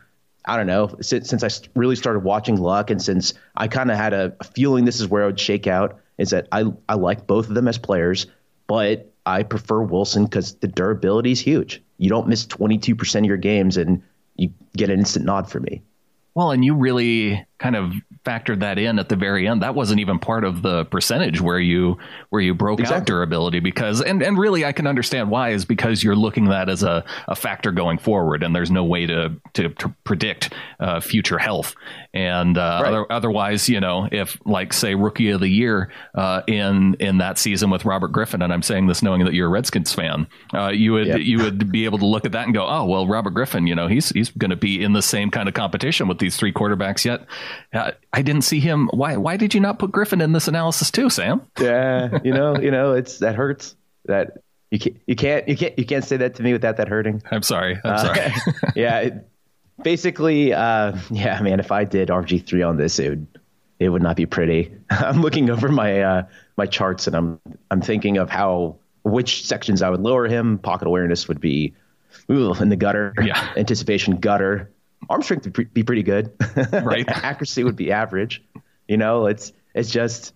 I 0.45 0.55
don't 0.55 0.65
know 0.65 0.95
since, 1.01 1.29
since 1.29 1.43
I 1.43 1.49
really 1.77 1.97
started 1.97 2.19
watching 2.19 2.55
Luck 2.55 2.89
and 2.89 3.01
since 3.01 3.33
I 3.57 3.67
kind 3.67 3.91
of 3.91 3.97
had 3.97 4.13
a, 4.13 4.33
a 4.39 4.45
feeling 4.45 4.85
this 4.85 5.01
is 5.01 5.09
where 5.09 5.23
I 5.23 5.25
would 5.25 5.39
shake 5.39 5.67
out 5.67 5.99
is 6.17 6.29
that 6.29 6.47
I 6.53 6.71
I 6.87 6.93
like 6.93 7.27
both 7.27 7.49
of 7.49 7.53
them 7.53 7.67
as 7.67 7.77
players, 7.77 8.27
but 8.65 9.11
I 9.25 9.43
prefer 9.43 9.81
Wilson 9.81 10.23
because 10.23 10.55
the 10.55 10.69
durability 10.69 11.33
is 11.33 11.41
huge. 11.41 11.83
You 11.97 12.09
don't 12.09 12.29
miss 12.29 12.45
22% 12.45 13.19
of 13.19 13.25
your 13.25 13.35
games 13.35 13.75
and 13.75 14.03
you 14.37 14.53
get 14.77 14.89
an 14.89 14.99
instant 14.99 15.25
nod 15.25 15.49
for 15.49 15.59
me. 15.59 15.81
Well, 16.33 16.51
and 16.51 16.63
you 16.63 16.75
really 16.75 17.45
kind 17.57 17.75
of 17.75 17.93
factored 18.25 18.59
that 18.59 18.77
in 18.77 18.99
at 18.99 19.07
the 19.07 19.15
very 19.15 19.47
end. 19.47 19.61
That 19.61 19.75
wasn't 19.75 20.01
even 20.01 20.19
part 20.19 20.43
of 20.43 20.61
the 20.61 20.85
percentage 20.85 21.39
where 21.39 21.59
you 21.59 21.97
where 22.29 22.41
you 22.41 22.53
broke 22.53 22.79
exactly. 22.79 23.01
out 23.01 23.07
durability 23.07 23.59
because 23.59 24.01
and 24.01 24.21
and 24.21 24.37
really 24.37 24.65
I 24.65 24.73
can 24.73 24.87
understand 24.87 25.29
why 25.29 25.49
is 25.49 25.63
because 25.63 26.03
you're 26.03 26.15
looking 26.15 26.47
at 26.47 26.49
that 26.49 26.69
as 26.69 26.83
a, 26.83 27.05
a 27.27 27.35
factor 27.35 27.71
going 27.71 27.97
forward 27.97 28.43
and 28.43 28.53
there's 28.53 28.71
no 28.71 28.83
way 28.83 29.05
to 29.05 29.33
to, 29.53 29.69
to 29.69 29.89
predict 30.03 30.53
uh, 30.79 30.99
future 30.99 31.37
health 31.37 31.75
and 32.13 32.57
uh, 32.57 32.81
right. 32.83 32.89
other, 32.89 33.11
otherwise 33.11 33.69
you 33.69 33.79
know 33.79 34.09
if 34.11 34.37
like 34.45 34.73
say 34.73 34.95
rookie 34.95 35.29
of 35.29 35.39
the 35.39 35.47
year 35.47 35.91
uh, 36.15 36.41
in 36.47 36.95
in 36.99 37.19
that 37.19 37.37
season 37.37 37.69
with 37.69 37.85
Robert 37.85 38.09
Griffin 38.09 38.41
and 38.41 38.51
I'm 38.51 38.63
saying 38.63 38.87
this 38.87 39.01
knowing 39.01 39.23
that 39.23 39.33
you're 39.33 39.47
a 39.47 39.51
Redskins 39.51 39.93
fan 39.93 40.27
uh, 40.53 40.69
you 40.69 40.93
would 40.93 41.07
yep. 41.07 41.19
you 41.21 41.37
would 41.39 41.71
be 41.71 41.85
able 41.85 41.99
to 41.99 42.05
look 42.05 42.25
at 42.25 42.33
that 42.33 42.45
and 42.45 42.53
go 42.53 42.67
oh 42.67 42.85
well 42.85 43.07
Robert 43.07 43.31
Griffin 43.31 43.65
you 43.65 43.75
know 43.75 43.87
he's 43.87 44.09
he's 44.09 44.31
going 44.31 44.49
to 44.49 44.57
be 44.57 44.83
in 44.83 44.91
the 44.91 45.01
same 45.01 45.31
kind 45.31 45.47
of 45.47 45.53
competition 45.53 46.07
with 46.09 46.19
these 46.19 46.35
three 46.35 46.51
quarterbacks 46.51 47.05
yet 47.05 47.25
uh, 47.73 47.91
I 48.13 48.21
didn't 48.21 48.43
see 48.43 48.59
him. 48.59 48.89
Why? 48.93 49.17
Why 49.17 49.37
did 49.37 49.53
you 49.53 49.59
not 49.59 49.79
put 49.79 49.91
Griffin 49.91 50.21
in 50.21 50.31
this 50.33 50.47
analysis 50.47 50.91
too, 50.91 51.09
Sam? 51.09 51.41
Yeah, 51.59 52.19
you 52.23 52.33
know, 52.33 52.57
you 52.61 52.71
know, 52.71 52.93
it's 52.93 53.19
that 53.19 53.35
hurts. 53.35 53.75
That 54.05 54.37
you 54.71 54.79
can't, 54.79 54.97
you 55.07 55.15
can't, 55.15 55.47
you 55.47 55.57
can't, 55.57 55.79
you 55.79 55.85
can't 55.85 56.03
say 56.03 56.17
that 56.17 56.35
to 56.35 56.43
me 56.43 56.53
without 56.53 56.77
that 56.77 56.87
hurting. 56.87 57.23
I'm 57.31 57.41
sorry. 57.41 57.79
I'm 57.83 57.93
uh, 57.93 57.97
sorry. 57.97 58.33
yeah, 58.75 58.99
it, 58.99 59.29
basically, 59.81 60.53
uh, 60.53 60.97
yeah, 61.09 61.41
man. 61.41 61.59
If 61.59 61.71
I 61.71 61.83
did 61.83 62.09
RG 62.09 62.45
three 62.45 62.61
on 62.61 62.77
this, 62.77 62.99
it 62.99 63.09
would, 63.09 63.27
it 63.79 63.89
would 63.89 64.01
not 64.01 64.15
be 64.15 64.25
pretty. 64.25 64.71
I'm 64.89 65.21
looking 65.21 65.49
over 65.49 65.69
my 65.69 66.01
uh, 66.01 66.23
my 66.57 66.65
charts 66.65 67.07
and 67.07 67.15
I'm 67.15 67.39
I'm 67.71 67.81
thinking 67.81 68.17
of 68.17 68.29
how 68.29 68.77
which 69.03 69.45
sections 69.45 69.81
I 69.81 69.89
would 69.89 70.01
lower 70.01 70.27
him. 70.27 70.57
Pocket 70.57 70.87
awareness 70.87 71.27
would 71.27 71.39
be 71.39 71.73
ooh, 72.31 72.53
in 72.55 72.69
the 72.69 72.75
gutter. 72.75 73.13
Yeah. 73.21 73.53
Anticipation 73.55 74.17
gutter 74.17 74.71
arm 75.09 75.21
strength 75.21 75.45
would 75.45 75.73
be 75.73 75.83
pretty 75.83 76.03
good. 76.03 76.31
Right. 76.71 77.05
Accuracy 77.23 77.63
would 77.63 77.75
be 77.75 77.91
average. 77.91 78.43
You 78.87 78.97
know, 78.97 79.27
it's 79.27 79.51
it's 79.73 79.89
just 79.89 80.33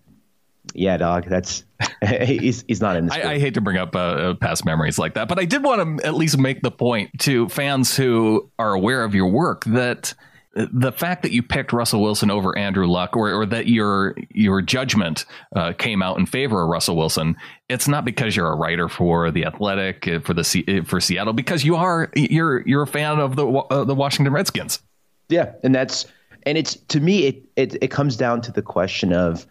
yeah, 0.74 0.96
dog. 0.96 1.26
That's 1.26 1.64
he's 2.22 2.64
he's 2.68 2.80
not 2.80 2.96
in 2.96 3.06
this. 3.06 3.14
I, 3.14 3.32
I, 3.32 3.38
hate 3.38 3.54
to 3.54 3.60
bring 3.60 3.76
up 3.76 3.94
uh, 3.96 3.98
uh, 3.98 4.34
past 4.34 4.64
memories 4.64 4.98
like 4.98 5.14
that, 5.14 5.28
but 5.28 5.38
I 5.38 5.44
did 5.44 5.62
want 5.62 6.00
to 6.00 6.06
at 6.06 6.14
least 6.14 6.38
make 6.38 6.62
the 6.62 6.70
point 6.70 7.10
to 7.20 7.48
fans 7.48 7.96
who 7.96 8.50
are 8.58 8.74
aware 8.74 9.04
of 9.04 9.14
your 9.14 9.28
work 9.28 9.64
that 9.66 10.14
the 10.54 10.90
fact 10.90 11.22
that 11.22 11.30
you 11.30 11.42
picked 11.42 11.72
Russell 11.72 12.02
Wilson 12.02 12.30
over 12.30 12.56
Andrew 12.58 12.86
Luck, 12.86 13.16
or, 13.16 13.32
or 13.32 13.46
that 13.46 13.68
your 13.68 14.16
your 14.30 14.60
judgment 14.60 15.24
uh, 15.54 15.72
came 15.72 16.02
out 16.02 16.18
in 16.18 16.26
favor 16.26 16.62
of 16.62 16.68
Russell 16.68 16.96
Wilson, 16.96 17.36
it's 17.68 17.86
not 17.86 18.04
because 18.04 18.34
you're 18.34 18.50
a 18.50 18.56
writer 18.56 18.88
for 18.88 19.30
the 19.30 19.44
Athletic 19.44 20.08
uh, 20.08 20.20
for 20.20 20.34
the 20.34 20.64
uh, 20.68 20.84
for 20.84 21.00
Seattle, 21.00 21.32
because 21.32 21.64
you 21.64 21.76
are 21.76 22.10
you're 22.16 22.66
you're 22.66 22.82
a 22.82 22.86
fan 22.86 23.20
of 23.20 23.36
the 23.36 23.46
uh, 23.46 23.84
the 23.84 23.94
Washington 23.94 24.32
Redskins. 24.32 24.82
Yeah, 25.28 25.52
and 25.62 25.72
that's 25.72 26.06
and 26.44 26.58
it's 26.58 26.74
to 26.74 27.00
me 27.00 27.26
it, 27.26 27.44
it 27.54 27.76
it 27.82 27.88
comes 27.92 28.16
down 28.16 28.40
to 28.42 28.52
the 28.52 28.62
question 28.62 29.12
of, 29.12 29.46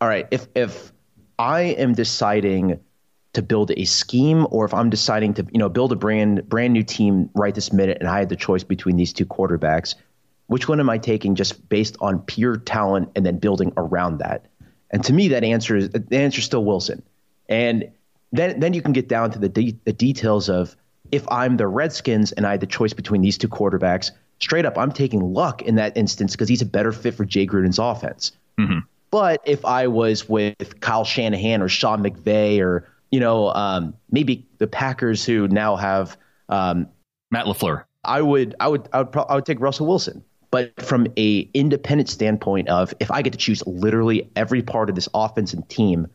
all 0.00 0.08
right, 0.08 0.26
if 0.32 0.48
if 0.56 0.92
I 1.38 1.60
am 1.60 1.94
deciding 1.94 2.80
to 3.34 3.42
build 3.42 3.70
a 3.70 3.84
scheme 3.84 4.46
or 4.50 4.64
if 4.64 4.74
I'm 4.74 4.90
deciding 4.90 5.34
to 5.34 5.46
you 5.52 5.58
know 5.58 5.68
build 5.68 5.92
a 5.92 5.96
brand 5.96 6.48
brand 6.48 6.72
new 6.72 6.82
team 6.82 7.30
right 7.34 7.54
this 7.54 7.72
minute 7.72 7.98
and 8.00 8.08
I 8.08 8.18
had 8.18 8.28
the 8.28 8.36
choice 8.36 8.64
between 8.64 8.96
these 8.96 9.12
two 9.12 9.24
quarterbacks 9.24 9.94
which 10.52 10.68
one 10.68 10.80
am 10.80 10.90
I 10.90 10.98
taking 10.98 11.34
just 11.34 11.66
based 11.70 11.96
on 12.00 12.18
pure 12.20 12.58
talent 12.58 13.08
and 13.16 13.24
then 13.24 13.38
building 13.38 13.72
around 13.78 14.18
that? 14.18 14.44
And 14.90 15.02
to 15.04 15.14
me, 15.14 15.28
that 15.28 15.44
answer 15.44 15.76
is 15.76 15.88
the 15.88 16.06
answer 16.14 16.40
is 16.40 16.44
still 16.44 16.62
Wilson. 16.62 17.02
And 17.48 17.90
then 18.32 18.60
then 18.60 18.74
you 18.74 18.82
can 18.82 18.92
get 18.92 19.08
down 19.08 19.30
to 19.30 19.38
the 19.38 19.48
de- 19.48 19.78
the 19.84 19.94
details 19.94 20.50
of 20.50 20.76
if 21.10 21.26
I'm 21.30 21.56
the 21.56 21.66
Redskins 21.66 22.32
and 22.32 22.46
I 22.46 22.50
had 22.50 22.60
the 22.60 22.66
choice 22.66 22.92
between 22.92 23.22
these 23.22 23.38
two 23.38 23.48
quarterbacks, 23.48 24.10
straight 24.40 24.66
up, 24.66 24.76
I'm 24.76 24.92
taking 24.92 25.20
Luck 25.32 25.62
in 25.62 25.76
that 25.76 25.96
instance 25.96 26.32
because 26.32 26.50
he's 26.50 26.60
a 26.60 26.66
better 26.66 26.92
fit 26.92 27.14
for 27.14 27.24
Jay 27.24 27.46
Gruden's 27.46 27.78
offense. 27.78 28.32
Mm-hmm. 28.60 28.80
But 29.10 29.40
if 29.46 29.64
I 29.64 29.86
was 29.86 30.28
with 30.28 30.80
Kyle 30.80 31.04
Shanahan 31.04 31.62
or 31.62 31.68
Sean 31.70 32.02
McVay 32.02 32.60
or 32.60 32.86
you 33.10 33.20
know 33.20 33.54
um, 33.54 33.94
maybe 34.10 34.46
the 34.58 34.66
Packers 34.66 35.24
who 35.24 35.48
now 35.48 35.76
have 35.76 36.18
um, 36.50 36.88
Matt 37.30 37.46
LaFleur, 37.46 37.84
I 38.04 38.20
would 38.20 38.54
I 38.60 38.68
would 38.68 38.86
I 38.92 38.98
would 38.98 39.12
pro- 39.12 39.24
I 39.24 39.34
would 39.36 39.46
take 39.46 39.58
Russell 39.58 39.86
Wilson 39.86 40.22
but 40.52 40.80
from 40.80 41.08
a 41.16 41.48
independent 41.54 42.08
standpoint 42.08 42.68
of 42.68 42.94
if 43.00 43.10
I 43.10 43.22
get 43.22 43.32
to 43.32 43.38
choose 43.38 43.66
literally 43.66 44.30
every 44.36 44.62
part 44.62 44.90
of 44.90 44.94
this 44.94 45.08
offense 45.14 45.54
and 45.54 45.68
team, 45.68 46.06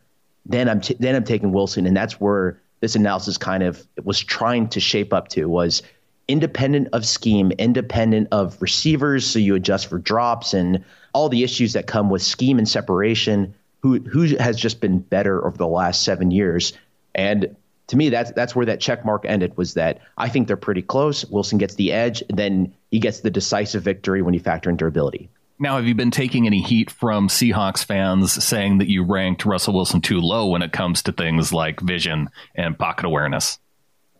then 0.46 0.68
I'm 0.70 0.80
t- 0.80 0.96
then 0.98 1.14
I'm 1.14 1.24
taking 1.24 1.52
Wilson, 1.52 1.86
and 1.86 1.94
that's 1.94 2.18
where 2.18 2.62
this 2.80 2.94
analysis 2.94 3.36
kind 3.36 3.64
of 3.64 3.86
was 4.02 4.20
trying 4.20 4.68
to 4.68 4.80
shape 4.80 5.12
up 5.12 5.28
to 5.30 5.46
was 5.46 5.82
independent 6.28 6.88
of 6.92 7.04
scheme, 7.04 7.50
independent 7.58 8.28
of 8.30 8.56
receivers, 8.62 9.26
so 9.26 9.40
you 9.40 9.56
adjust 9.56 9.88
for 9.88 9.98
drops 9.98 10.54
and 10.54 10.84
all 11.12 11.28
the 11.28 11.42
issues 11.42 11.72
that 11.72 11.88
come 11.88 12.08
with 12.08 12.22
scheme 12.22 12.58
and 12.58 12.68
separation. 12.68 13.54
Who 13.82 13.98
who 13.98 14.36
has 14.36 14.56
just 14.56 14.80
been 14.80 15.00
better 15.00 15.44
over 15.44 15.56
the 15.56 15.66
last 15.66 16.04
seven 16.04 16.30
years? 16.30 16.74
And 17.12 17.56
to 17.88 17.96
me, 17.96 18.10
that's 18.10 18.32
that's 18.32 18.54
where 18.54 18.66
that 18.66 18.80
check 18.80 19.04
mark 19.04 19.24
ended. 19.26 19.56
Was 19.56 19.74
that 19.74 20.00
I 20.16 20.28
think 20.28 20.46
they're 20.46 20.56
pretty 20.56 20.82
close. 20.82 21.24
Wilson 21.24 21.58
gets 21.58 21.74
the 21.74 21.92
edge, 21.92 22.22
then 22.28 22.74
he 22.90 22.98
gets 22.98 23.20
the 23.20 23.30
decisive 23.30 23.82
victory 23.82 24.22
when 24.22 24.34
you 24.34 24.40
factor 24.40 24.70
in 24.70 24.76
durability. 24.76 25.30
Now, 25.60 25.76
have 25.76 25.86
you 25.86 25.94
been 25.94 26.12
taking 26.12 26.46
any 26.46 26.62
heat 26.62 26.88
from 26.88 27.28
Seahawks 27.28 27.84
fans 27.84 28.32
saying 28.44 28.78
that 28.78 28.88
you 28.88 29.02
ranked 29.02 29.44
Russell 29.44 29.74
Wilson 29.74 30.00
too 30.00 30.20
low 30.20 30.46
when 30.46 30.62
it 30.62 30.70
comes 30.70 31.02
to 31.02 31.12
things 31.12 31.52
like 31.52 31.80
vision 31.80 32.28
and 32.54 32.78
pocket 32.78 33.06
awareness? 33.06 33.58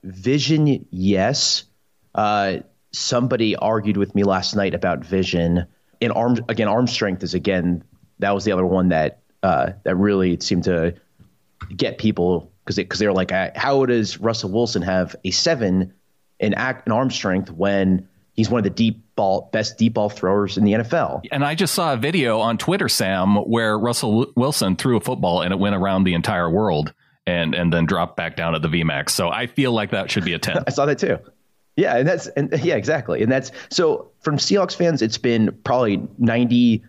Vision, 0.03 0.87
yes. 0.91 1.65
Uh, 2.13 2.59
somebody 2.91 3.55
argued 3.55 3.97
with 3.97 4.15
me 4.17 4.25
last 4.25 4.57
night 4.57 4.75
about 4.75 5.05
vision. 5.05 5.67
And 6.01 6.13
arm 6.13 6.39
again, 6.49 6.69
arm 6.69 6.87
strength 6.87 7.23
is 7.23 7.35
again 7.35 7.85
that 8.19 8.35
was 8.35 8.45
the 8.45 8.53
other 8.53 8.67
one 8.67 8.89
that 8.89 9.21
uh, 9.43 9.73
that 9.85 9.95
really 9.95 10.39
seemed 10.41 10.65
to 10.65 10.95
get 11.77 11.99
people 11.99 12.53
because 12.65 12.77
because 12.77 12.99
they're 12.99 13.13
like, 13.13 13.31
how 13.57 13.87
does 13.87 14.19
Russell 14.19 14.51
Wilson 14.51 14.83
have 14.83 15.17
a 15.25 15.31
seven 15.31 15.93
in 16.41 16.55
act 16.55 16.87
in 16.87 16.93
arm 16.93 17.11
strength 17.11 17.51
when 17.51 18.09
he's 18.39 18.49
one 18.49 18.61
of 18.61 18.65
the 18.65 18.71
deep 18.71 19.03
ball 19.17 19.51
best 19.53 19.77
deep 19.79 19.95
ball 19.95 20.09
throwers 20.09 20.57
in 20.57 20.65
the 20.65 20.75
NFL. 20.75 21.23
And 21.33 21.45
I 21.45 21.55
just 21.57 21.75
saw 21.75 21.95
a 21.95 21.97
video 21.97 22.39
on 22.39 22.57
Twitter, 22.57 22.89
Sam, 22.89 23.35
where 23.35 23.77
Russell 23.77 24.27
Wilson 24.37 24.77
threw 24.77 24.97
a 24.97 25.01
football 25.01 25.43
and 25.43 25.53
it 25.53 25.59
went 25.59 25.75
around 25.75 26.05
the 26.05 26.15
entire 26.15 26.49
world 26.49 26.95
and 27.27 27.55
and 27.55 27.73
then 27.73 27.85
dropped 27.85 28.17
back 28.17 28.37
down 28.37 28.55
at 28.55 28.63
the 28.63 28.69
VMAX. 28.69 29.11
So 29.11 29.29
I 29.29 29.49
feel 29.49 29.73
like 29.73 29.91
that 29.91 30.11
should 30.11 30.25
be 30.25 30.35
a 30.35 30.39
10. 30.39 30.63
I 30.67 30.71
saw 30.71 30.87
that 30.87 30.99
too. 30.99 31.19
Yeah, 31.77 31.97
and 31.97 32.09
that's 32.09 32.29
and 32.29 32.53
yeah, 32.63 32.77
exactly. 32.77 33.23
And 33.23 33.31
that's 33.31 33.51
so 33.71 34.11
from 34.21 34.37
Seahawks 34.37 34.75
fans 34.75 35.03
it's 35.03 35.19
been 35.19 35.57
probably 35.65 36.07
90 36.19 36.85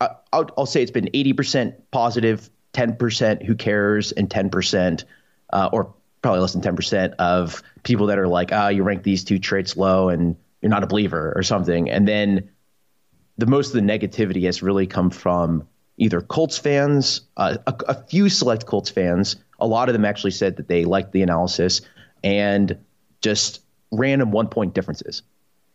uh, 0.00 0.08
I'll, 0.32 0.48
I'll 0.56 0.66
say 0.66 0.82
it's 0.82 0.90
been 0.90 1.10
80% 1.12 1.74
positive, 1.90 2.48
10% 2.72 3.44
who 3.44 3.54
cares 3.54 4.12
and 4.12 4.28
10% 4.28 5.04
uh, 5.52 5.68
or 5.72 5.94
probably 6.22 6.40
less 6.40 6.52
than 6.52 6.62
10% 6.62 7.14
of 7.18 7.62
people 7.82 8.06
that 8.06 8.18
are 8.18 8.28
like, 8.28 8.52
oh, 8.52 8.68
you 8.68 8.82
rank 8.82 9.02
these 9.02 9.24
two 9.24 9.38
traits 9.38 9.76
low 9.76 10.08
and 10.08 10.36
you're 10.60 10.70
not 10.70 10.84
a 10.84 10.86
believer 10.86 11.32
or 11.34 11.42
something. 11.42 11.90
And 11.90 12.06
then 12.06 12.50
the 13.38 13.46
most 13.46 13.68
of 13.68 13.74
the 13.74 13.80
negativity 13.80 14.44
has 14.44 14.62
really 14.62 14.86
come 14.86 15.10
from 15.10 15.66
either 15.96 16.20
Colts 16.20 16.58
fans, 16.58 17.22
uh, 17.36 17.56
a, 17.66 17.74
a, 17.88 17.94
few 17.94 18.28
select 18.28 18.66
Colts 18.66 18.90
fans. 18.90 19.36
A 19.58 19.66
lot 19.66 19.88
of 19.88 19.92
them 19.92 20.04
actually 20.04 20.30
said 20.30 20.56
that 20.56 20.68
they 20.68 20.84
liked 20.84 21.12
the 21.12 21.22
analysis 21.22 21.82
and 22.22 22.78
just 23.20 23.60
random 23.92 24.30
one 24.30 24.48
point 24.48 24.74
differences. 24.74 25.22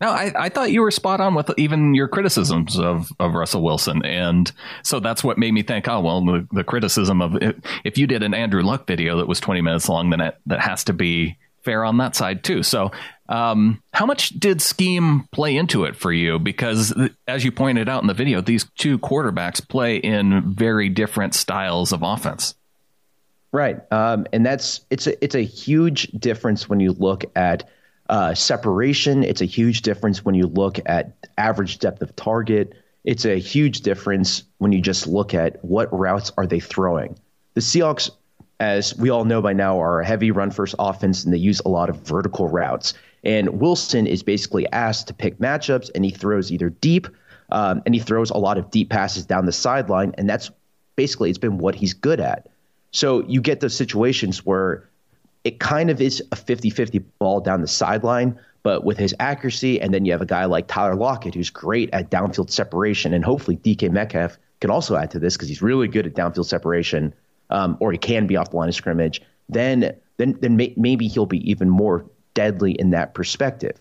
No, 0.01 0.09
I, 0.09 0.33
I 0.37 0.49
thought 0.49 0.71
you 0.71 0.81
were 0.81 0.91
spot 0.91 1.21
on 1.21 1.35
with 1.35 1.49
even 1.57 1.95
your 1.95 2.09
criticisms 2.09 2.77
of, 2.77 3.09
of 3.19 3.33
Russell 3.33 3.63
Wilson. 3.63 4.03
And 4.03 4.51
so 4.83 4.99
that's 4.99 5.23
what 5.23 5.37
made 5.37 5.53
me 5.53 5.63
think, 5.63 5.87
oh, 5.87 6.01
well, 6.01 6.23
the, 6.23 6.47
the 6.51 6.63
criticism 6.65 7.21
of 7.21 7.37
if 7.85 7.97
you 7.97 8.05
did 8.05 8.21
an 8.21 8.33
Andrew 8.33 8.61
Luck 8.61 8.87
video 8.87 9.17
that 9.17 9.27
was 9.27 9.39
20 9.39 9.61
minutes 9.61 9.87
long, 9.87 10.09
then 10.09 10.19
it, 10.19 10.37
that 10.47 10.59
has 10.59 10.83
to 10.85 10.93
be 10.93 11.37
fair 11.63 11.85
on 11.85 11.97
that 11.97 12.15
side 12.15 12.43
too. 12.43 12.61
So, 12.61 12.91
um, 13.27 13.81
how 13.91 14.05
much 14.05 14.29
did 14.29 14.61
scheme 14.61 15.27
play 15.31 15.55
into 15.55 15.85
it 15.85 15.95
for 15.95 16.13
you? 16.13 16.39
Because 16.39 16.93
as 17.27 17.43
you 17.43 17.51
pointed 17.51 17.89
out 17.89 18.03
in 18.03 18.07
the 18.07 18.13
video, 18.13 18.39
these 18.39 18.65
two 18.77 18.99
quarterbacks 18.99 19.67
play 19.67 19.97
in 19.97 20.53
very 20.53 20.89
different 20.89 21.33
styles 21.33 21.91
of 21.91 22.03
offense. 22.03 22.53
Right, 23.51 23.79
um, 23.91 24.27
and 24.33 24.45
that's 24.45 24.81
it's 24.89 25.07
a 25.07 25.23
it's 25.23 25.33
a 25.33 25.41
huge 25.41 26.07
difference 26.09 26.69
when 26.69 26.81
you 26.81 26.91
look 26.91 27.23
at 27.35 27.69
uh, 28.09 28.33
separation. 28.33 29.23
It's 29.23 29.41
a 29.41 29.45
huge 29.45 29.81
difference 29.81 30.23
when 30.23 30.35
you 30.35 30.47
look 30.47 30.79
at 30.85 31.15
average 31.37 31.79
depth 31.79 32.01
of 32.01 32.15
target. 32.15 32.73
It's 33.03 33.25
a 33.25 33.39
huge 33.39 33.81
difference 33.81 34.43
when 34.57 34.71
you 34.71 34.81
just 34.81 35.07
look 35.07 35.33
at 35.33 35.63
what 35.63 35.91
routes 35.97 36.31
are 36.37 36.47
they 36.47 36.59
throwing. 36.59 37.17
The 37.53 37.61
Seahawks, 37.61 38.09
as 38.59 38.95
we 38.97 39.09
all 39.09 39.25
know 39.25 39.41
by 39.41 39.53
now, 39.53 39.79
are 39.79 40.01
a 40.01 40.05
heavy 40.05 40.31
run 40.31 40.51
first 40.51 40.75
offense 40.79 41.23
and 41.23 41.33
they 41.33 41.37
use 41.37 41.61
a 41.65 41.69
lot 41.69 41.89
of 41.89 41.97
vertical 41.97 42.47
routes. 42.47 42.93
And 43.23 43.59
Wilson 43.59 44.07
is 44.07 44.23
basically 44.23 44.71
asked 44.71 45.07
to 45.07 45.13
pick 45.13 45.39
matchups 45.39 45.89
and 45.95 46.05
he 46.05 46.11
throws 46.11 46.51
either 46.51 46.69
deep 46.69 47.07
um, 47.51 47.81
and 47.85 47.95
he 47.95 48.01
throws 48.01 48.29
a 48.29 48.37
lot 48.37 48.57
of 48.57 48.69
deep 48.71 48.89
passes 48.89 49.25
down 49.25 49.45
the 49.45 49.51
sideline. 49.51 50.13
And 50.17 50.29
that's 50.29 50.51
basically 50.95 51.29
it's 51.29 51.39
been 51.39 51.57
what 51.57 51.75
he's 51.75 51.93
good 51.93 52.19
at. 52.19 52.47
So 52.91 53.23
you 53.27 53.41
get 53.41 53.59
those 53.59 53.75
situations 53.75 54.45
where 54.45 54.89
it 55.45 55.59
kind 55.59 55.89
of 55.89 56.01
is 56.01 56.21
a 56.31 56.35
50 56.35 56.69
50 56.71 56.99
ball 57.19 57.39
down 57.39 57.61
the 57.61 57.67
sideline, 57.67 58.37
but 58.63 58.83
with 58.83 58.97
his 58.97 59.15
accuracy. 59.19 59.79
And 59.79 59.93
then 59.93 60.03
you 60.03 60.11
have 60.11 60.21
a 60.21 60.25
guy 60.25 60.45
like 60.45 60.67
Tyler 60.67 60.95
Lockett, 60.95 61.35
who's 61.35 61.51
great 61.51 61.89
at 61.93 62.09
downfield 62.09 62.49
separation. 62.49 63.13
And 63.13 63.23
hopefully 63.23 63.57
DK 63.57 63.91
Metcalf 63.91 64.37
can 64.59 64.71
also 64.71 64.95
add 64.95 65.11
to 65.11 65.19
this 65.19 65.37
because 65.37 65.47
he's 65.47 65.61
really 65.61 65.87
good 65.87 66.07
at 66.07 66.15
downfield 66.15 66.45
separation, 66.45 67.13
um, 67.51 67.77
or 67.79 67.91
he 67.91 67.97
can 67.97 68.25
be 68.25 68.35
off 68.35 68.49
the 68.49 68.57
line 68.57 68.69
of 68.69 68.75
scrimmage. 68.75 69.21
Then, 69.47 69.95
then, 70.17 70.35
then 70.41 70.57
may, 70.57 70.73
maybe 70.75 71.07
he'll 71.07 71.27
be 71.27 71.49
even 71.49 71.69
more 71.69 72.05
deadly 72.33 72.71
in 72.71 72.89
that 72.89 73.13
perspective. 73.13 73.77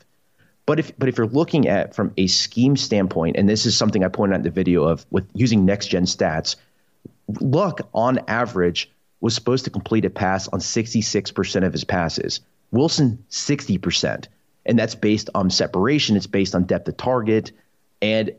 But 0.66 0.78
if 0.78 0.98
but 0.98 1.10
if 1.10 1.18
you're 1.18 1.26
looking 1.26 1.68
at 1.68 1.94
from 1.94 2.12
a 2.16 2.26
scheme 2.26 2.76
standpoint, 2.76 3.36
and 3.36 3.48
this 3.48 3.66
is 3.66 3.76
something 3.76 4.02
I 4.02 4.08
pointed 4.08 4.34
out 4.34 4.38
in 4.38 4.44
the 4.44 4.50
video 4.50 4.84
of 4.84 5.04
with 5.10 5.26
using 5.34 5.66
next 5.66 5.88
gen 5.88 6.04
stats, 6.04 6.56
Luck 7.40 7.88
on 7.94 8.20
average 8.28 8.90
was 9.24 9.34
supposed 9.34 9.64
to 9.64 9.70
complete 9.70 10.04
a 10.04 10.10
pass 10.10 10.48
on 10.48 10.60
66% 10.60 11.64
of 11.64 11.72
his 11.72 11.82
passes. 11.82 12.40
Wilson, 12.72 13.24
60%. 13.30 14.26
And 14.66 14.78
that's 14.78 14.94
based 14.94 15.30
on 15.34 15.48
separation, 15.48 16.14
it's 16.14 16.26
based 16.26 16.54
on 16.54 16.64
depth 16.64 16.88
of 16.88 16.98
target. 16.98 17.50
And 18.02 18.32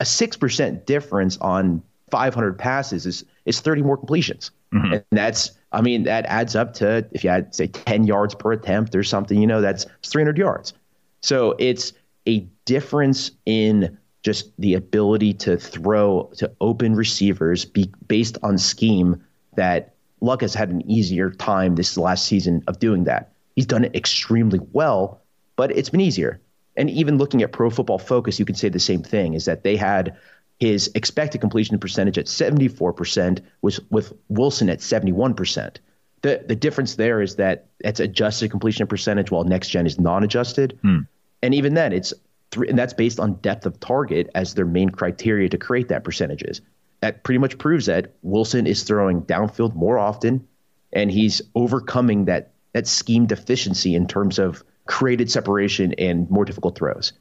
a 0.00 0.04
6% 0.04 0.86
difference 0.86 1.36
on 1.42 1.82
500 2.10 2.58
passes 2.58 3.04
is, 3.04 3.22
is 3.44 3.60
30 3.60 3.82
more 3.82 3.98
completions. 3.98 4.50
Mm-hmm. 4.72 4.94
And 4.94 5.04
that's, 5.10 5.50
I 5.72 5.82
mean, 5.82 6.04
that 6.04 6.24
adds 6.24 6.56
up 6.56 6.72
to, 6.74 7.06
if 7.12 7.22
you 7.22 7.28
had, 7.28 7.54
say, 7.54 7.66
10 7.66 8.04
yards 8.04 8.34
per 8.34 8.52
attempt 8.52 8.94
or 8.94 9.02
something, 9.02 9.38
you 9.38 9.46
know, 9.46 9.60
that's 9.60 9.84
300 10.06 10.38
yards. 10.38 10.72
So 11.20 11.54
it's 11.58 11.92
a 12.26 12.48
difference 12.64 13.30
in 13.44 13.98
just 14.22 14.52
the 14.58 14.72
ability 14.72 15.34
to 15.34 15.58
throw 15.58 16.30
to 16.38 16.50
open 16.62 16.96
receivers 16.96 17.66
be, 17.66 17.92
based 18.08 18.38
on 18.42 18.56
scheme 18.56 19.22
that 19.56 19.96
Luck 20.20 20.42
has 20.42 20.54
had 20.54 20.70
an 20.70 20.88
easier 20.90 21.30
time 21.30 21.74
this 21.74 21.96
last 21.96 22.26
season 22.26 22.62
of 22.66 22.78
doing 22.78 23.04
that. 23.04 23.32
He's 23.56 23.66
done 23.66 23.84
it 23.84 23.94
extremely 23.96 24.60
well, 24.72 25.22
but 25.56 25.70
it's 25.70 25.90
been 25.90 26.00
easier. 26.00 26.40
And 26.76 26.88
even 26.90 27.18
looking 27.18 27.42
at 27.42 27.52
Pro 27.52 27.70
Football 27.70 27.98
Focus, 27.98 28.38
you 28.38 28.44
can 28.44 28.54
say 28.54 28.68
the 28.68 28.78
same 28.78 29.02
thing: 29.02 29.34
is 29.34 29.44
that 29.46 29.64
they 29.64 29.76
had 29.76 30.16
his 30.58 30.90
expected 30.94 31.40
completion 31.40 31.78
percentage 31.78 32.18
at 32.18 32.26
74%, 32.26 33.40
was 33.62 33.80
with 33.90 34.12
Wilson 34.28 34.68
at 34.68 34.80
71%. 34.80 35.76
The 36.22 36.44
the 36.46 36.56
difference 36.56 36.96
there 36.96 37.22
is 37.22 37.36
that 37.36 37.66
it's 37.80 37.98
adjusted 37.98 38.50
completion 38.50 38.86
percentage, 38.86 39.30
while 39.30 39.44
next 39.44 39.68
gen 39.68 39.86
is 39.86 39.98
non-adjusted. 39.98 40.78
Hmm. 40.82 41.00
And 41.42 41.54
even 41.54 41.74
then, 41.74 41.92
it's 41.92 42.12
three, 42.50 42.68
and 42.68 42.78
that's 42.78 42.92
based 42.92 43.18
on 43.18 43.34
depth 43.34 43.64
of 43.64 43.80
target 43.80 44.30
as 44.34 44.54
their 44.54 44.66
main 44.66 44.90
criteria 44.90 45.48
to 45.48 45.58
create 45.58 45.88
that 45.88 46.04
percentages 46.04 46.60
that 47.00 47.24
pretty 47.24 47.38
much 47.38 47.58
proves 47.58 47.86
that 47.86 48.14
Wilson 48.22 48.66
is 48.66 48.82
throwing 48.82 49.22
downfield 49.22 49.74
more 49.74 49.98
often, 49.98 50.46
and 50.92 51.10
he's 51.10 51.42
overcoming 51.54 52.26
that 52.26 52.52
that 52.72 52.86
scheme 52.86 53.26
deficiency 53.26 53.94
in 53.94 54.06
terms 54.06 54.38
of 54.38 54.62
created 54.86 55.30
separation 55.30 55.94
and 55.94 56.30
more 56.30 56.44
difficult 56.44 56.76
throws. 56.76 57.12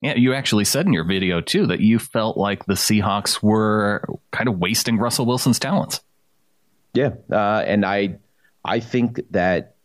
Yeah, 0.00 0.14
you 0.16 0.34
actually 0.34 0.64
said 0.64 0.86
in 0.86 0.92
your 0.92 1.04
video 1.04 1.40
too 1.40 1.66
that 1.68 1.80
you 1.80 1.98
felt 1.98 2.36
like 2.36 2.66
the 2.66 2.74
Seahawks 2.74 3.42
were 3.42 4.04
kind 4.32 4.48
of 4.48 4.58
wasting 4.58 4.98
Russell 4.98 5.24
Wilson's 5.24 5.58
talents. 5.58 6.02
Yeah, 6.92 7.10
uh, 7.32 7.64
and 7.66 7.84
I 7.84 8.18
I 8.64 8.80
think 8.80 9.20
that 9.30 9.76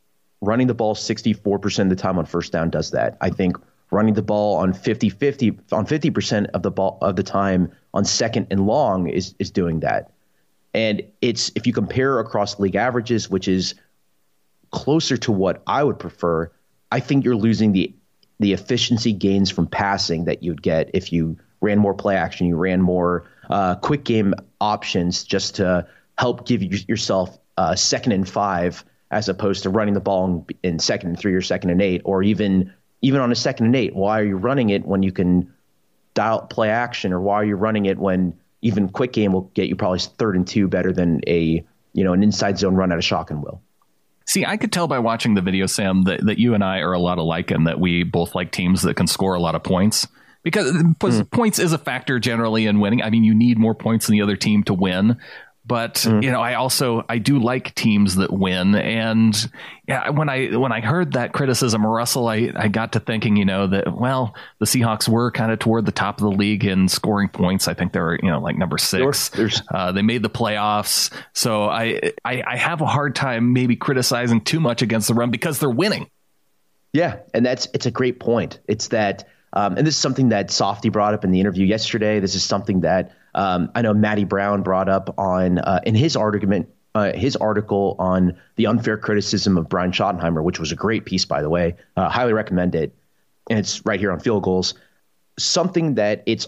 running 0.42 0.68
the 0.68 0.74
ball 0.74 0.96
64% 0.96 1.80
of 1.80 1.90
the 1.90 1.96
time 1.96 2.18
on 2.18 2.26
first 2.26 2.52
down 2.52 2.70
does 2.70 2.92
that. 2.92 3.18
I 3.22 3.30
think 3.30 3.58
running 3.92 4.14
the 4.14 4.22
ball 4.22 4.58
on 4.58 4.74
50-50 4.74 5.74
on 5.74 5.86
50% 5.86 6.50
of 6.54 6.64
the 6.64 6.72
ball 6.72 6.98
of 7.02 7.16
the 7.16 7.24
time 7.24 7.72
on 7.94 8.06
second 8.06 8.48
and 8.52 8.66
long 8.66 9.08
is 9.08 9.36
is 9.40 9.52
doing 9.52 9.82
that. 9.82 10.12
And 10.74 11.04
it's 11.22 11.52
if 11.56 11.66
you 11.66 11.74
compare 11.74 12.20
across 12.20 12.60
league 12.60 12.76
averages, 12.76 13.30
which 13.30 13.48
is 13.48 13.76
closer 14.72 15.18
to 15.18 15.32
what 15.32 15.64
I 15.66 15.84
would 15.84 15.98
prefer, 15.98 16.52
I 16.92 17.00
think 17.00 17.26
you're 17.26 17.36
losing 17.36 17.72
the 17.72 17.94
the 18.40 18.54
efficiency 18.54 19.12
gains 19.12 19.50
from 19.50 19.68
passing 19.68 20.26
that 20.26 20.44
you'd 20.44 20.62
get 20.62 20.92
if 20.94 21.12
you 21.12 21.38
ran 21.62 21.78
more 21.78 21.94
play 21.94 22.16
action, 22.16 22.48
you 22.48 22.56
ran 22.56 22.82
more 22.82 23.30
uh, 23.50 23.76
quick 23.76 24.06
game 24.06 24.34
options 24.62 25.24
just 25.24 25.56
to 25.56 25.86
help 26.18 26.48
give 26.48 26.64
you, 26.64 26.80
yourself 26.88 27.38
uh, 27.58 27.76
second 27.76 28.14
and 28.14 28.30
five 28.30 28.86
as 29.12 29.28
opposed 29.28 29.64
to 29.64 29.70
running 29.70 29.94
the 29.94 30.00
ball 30.00 30.26
in, 30.26 30.72
in 30.72 30.80
second 30.80 31.10
and 31.10 31.20
three 31.20 31.34
or 31.34 31.42
second 31.42 31.72
and 31.72 31.82
eight, 31.82 32.02
or 32.06 32.24
even 32.24 32.72
even 33.02 33.22
on 33.22 33.32
a 33.32 33.36
second 33.36 33.66
and 33.66 33.76
eight. 33.76 33.96
Why 33.96 34.20
are 34.20 34.26
you 34.26 34.38
running 34.38 34.70
it 34.70 34.86
when 34.86 35.04
you 35.04 35.12
can 35.12 35.54
dial 36.14 36.42
play 36.42 36.70
action, 36.70 37.14
or 37.14 37.22
why 37.22 37.36
are 37.36 37.46
you 37.46 37.56
running 37.56 37.86
it 37.86 37.98
when 37.98 38.38
even 38.62 38.90
quick 38.90 39.14
game 39.14 39.32
will 39.32 39.50
get 39.54 39.70
you 39.70 39.76
probably 39.76 40.00
third 40.00 40.36
and 40.36 40.48
two 40.48 40.68
better 40.68 40.92
than 40.92 41.22
a 41.28 41.64
you 41.94 42.04
know 42.04 42.14
an 42.14 42.24
inside 42.24 42.58
zone 42.58 42.76
run 42.76 42.92
out 42.92 42.98
of 42.98 43.04
shock 43.04 43.32
and 43.32 43.44
will. 43.44 43.62
See, 44.26 44.46
I 44.46 44.58
could 44.58 44.72
tell 44.72 44.88
by 44.88 45.00
watching 45.00 45.34
the 45.34 45.42
video, 45.42 45.66
Sam, 45.66 46.04
that, 46.04 46.24
that 46.28 46.38
you 46.38 46.54
and 46.54 46.64
I 46.64 46.80
are 46.80 46.94
a 46.94 47.00
lot 47.00 47.18
alike 47.18 47.50
and 47.50 47.66
that 47.66 47.80
we 47.80 48.04
both 48.04 48.36
like 48.36 48.52
teams 48.52 48.84
that 48.84 48.96
can 48.96 49.08
score 49.08 49.34
a 49.34 49.40
lot 49.40 49.56
of 49.56 49.64
points 49.64 50.08
because 50.44 50.72
mm. 50.72 51.32
points 51.32 51.58
is 51.58 51.74
a 51.74 51.80
factor 51.80 52.20
generally 52.20 52.68
in 52.68 52.80
winning. 52.80 53.02
I 53.02 53.10
mean, 53.10 53.24
you 53.24 53.34
need 53.34 53.58
more 53.58 53.74
points 53.74 54.06
than 54.06 54.14
the 54.14 54.22
other 54.22 54.36
team 54.36 54.64
to 54.66 54.74
win, 54.76 55.18
but 55.70 55.94
mm. 55.98 56.24
you 56.24 56.32
know, 56.32 56.42
I 56.42 56.56
also 56.56 57.06
I 57.08 57.20
do 57.20 57.38
like 57.40 57.76
teams 57.76 58.16
that 58.16 58.34
win. 58.34 58.74
And 58.76 59.52
yeah, 59.88 60.10
when 60.10 60.28
I 60.28 60.48
when 60.58 60.72
I 60.72 60.82
heard 60.82 61.14
that 61.14 61.32
criticism 61.32 61.86
Russell, 61.86 62.28
I 62.28 62.52
I 62.56 62.68
got 62.68 62.94
to 62.94 63.00
thinking, 63.00 63.38
you 63.38 63.46
know, 63.46 63.68
that 63.68 63.96
well, 63.96 64.36
the 64.58 64.66
Seahawks 64.66 65.08
were 65.08 65.30
kind 65.32 65.52
of 65.52 65.60
toward 65.60 65.86
the 65.86 65.92
top 65.92 66.20
of 66.20 66.24
the 66.24 66.36
league 66.36 66.66
in 66.66 66.90
scoring 66.90 67.30
points. 67.30 67.68
I 67.68 67.76
think 67.76 67.94
they 67.94 68.00
were 68.00 68.20
you 68.22 68.30
know 68.30 68.42
like 68.42 68.58
number 68.58 68.80
six. 68.80 69.32
Uh, 69.72 69.92
they 69.92 70.02
made 70.02 70.24
the 70.24 70.30
playoffs, 70.30 71.14
so 71.34 71.66
I, 71.66 72.12
I 72.26 72.44
I 72.46 72.58
have 72.58 72.82
a 72.82 72.88
hard 72.88 73.16
time 73.16 73.54
maybe 73.54 73.76
criticizing 73.76 74.42
too 74.42 74.60
much 74.60 74.82
against 74.82 75.08
the 75.08 75.14
run 75.14 75.30
because 75.30 75.60
they're 75.60 75.70
winning. 75.70 76.10
Yeah, 76.92 77.20
and 77.36 77.46
that's 77.46 77.68
it's 77.76 77.86
a 77.86 77.92
great 77.92 78.20
point. 78.20 78.60
It's 78.68 78.88
that 78.88 79.30
Um, 79.54 79.78
and 79.78 79.86
this 79.88 79.96
is 79.96 80.02
something 80.02 80.30
that 80.30 80.52
Softy 80.52 80.90
brought 80.90 81.14
up 81.14 81.24
in 81.24 81.32
the 81.32 81.40
interview 81.40 81.66
yesterday. 81.66 82.20
This 82.20 82.36
is 82.36 82.44
something 82.44 82.82
that 82.82 83.12
um, 83.36 83.72
I 83.76 83.82
know 83.82 83.94
Matty 83.94 84.24
Brown 84.24 84.64
brought 84.64 84.90
up 84.90 85.14
on 85.18 85.60
uh, 85.60 85.80
in 85.86 85.96
his 85.96 86.16
argument, 86.16 86.70
uh, 86.96 87.14
his 87.14 87.36
article 87.36 87.96
on 88.00 88.38
the 88.56 88.68
unfair 88.68 88.98
criticism 88.98 89.58
of 89.58 89.70
Brian 89.70 89.92
Schottenheimer, 89.92 90.44
which 90.44 90.60
was 90.60 90.72
a 90.72 90.76
great 90.76 91.06
piece, 91.06 91.26
by 91.26 91.42
the 91.42 91.50
way. 91.50 91.76
Uh, 91.96 92.10
highly 92.10 92.34
recommend 92.34 92.76
it, 92.76 92.96
and 93.50 93.60
it's 93.60 93.86
right 93.86 94.00
here 94.00 94.12
on 94.12 94.20
Field 94.20 94.44
Gulls. 94.44 94.74
Something 95.38 95.96
that 95.96 96.24
it's 96.26 96.48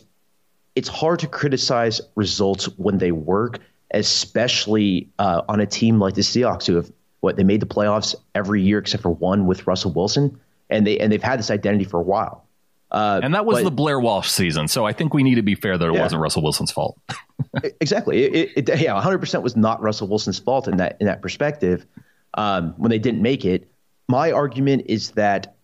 it's 0.75 0.89
hard 0.89 1.19
to 1.19 1.27
criticize 1.27 2.01
results 2.15 2.65
when 2.77 2.97
they 2.97 3.11
work, 3.11 3.59
especially 3.93 5.09
uh, 5.19 5.41
on 5.49 5.59
a 5.59 5.65
team 5.65 5.99
like 5.99 6.15
the 6.15 6.21
Seahawks, 6.21 6.65
who 6.65 6.75
have 6.75 6.91
what 7.19 7.35
they 7.35 7.43
made 7.43 7.61
the 7.61 7.67
playoffs 7.67 8.15
every 8.33 8.61
year 8.61 8.79
except 8.79 9.03
for 9.03 9.11
one 9.11 9.45
with 9.45 9.67
Russell 9.67 9.91
Wilson, 9.91 10.39
and 10.69 10.87
they 10.87 10.99
and 10.99 11.11
they've 11.11 11.21
had 11.21 11.39
this 11.39 11.51
identity 11.51 11.85
for 11.85 11.99
a 11.99 12.03
while. 12.03 12.45
Uh, 12.91 13.21
and 13.23 13.33
that 13.33 13.45
was 13.45 13.59
but, 13.59 13.63
the 13.63 13.71
Blair 13.71 13.99
Walsh 13.99 14.29
season. 14.29 14.67
So 14.67 14.85
I 14.85 14.91
think 14.91 15.13
we 15.13 15.23
need 15.23 15.35
to 15.35 15.41
be 15.41 15.55
fair 15.55 15.77
that 15.77 15.87
it 15.87 15.93
yeah. 15.93 16.01
wasn't 16.01 16.21
Russell 16.21 16.43
Wilson's 16.43 16.71
fault. 16.71 16.99
exactly. 17.79 18.23
It, 18.23 18.69
it, 18.69 18.79
yeah, 18.81 19.01
100% 19.01 19.41
was 19.41 19.55
not 19.55 19.81
Russell 19.81 20.07
Wilson's 20.07 20.39
fault 20.39 20.67
in 20.67 20.77
that 20.77 20.97
in 20.99 21.07
that 21.07 21.21
perspective 21.21 21.85
um, 22.33 22.73
when 22.77 22.89
they 22.89 22.99
didn't 22.99 23.21
make 23.21 23.45
it. 23.45 23.69
My 24.09 24.31
argument 24.31 24.83
is 24.87 25.11
that 25.11 25.55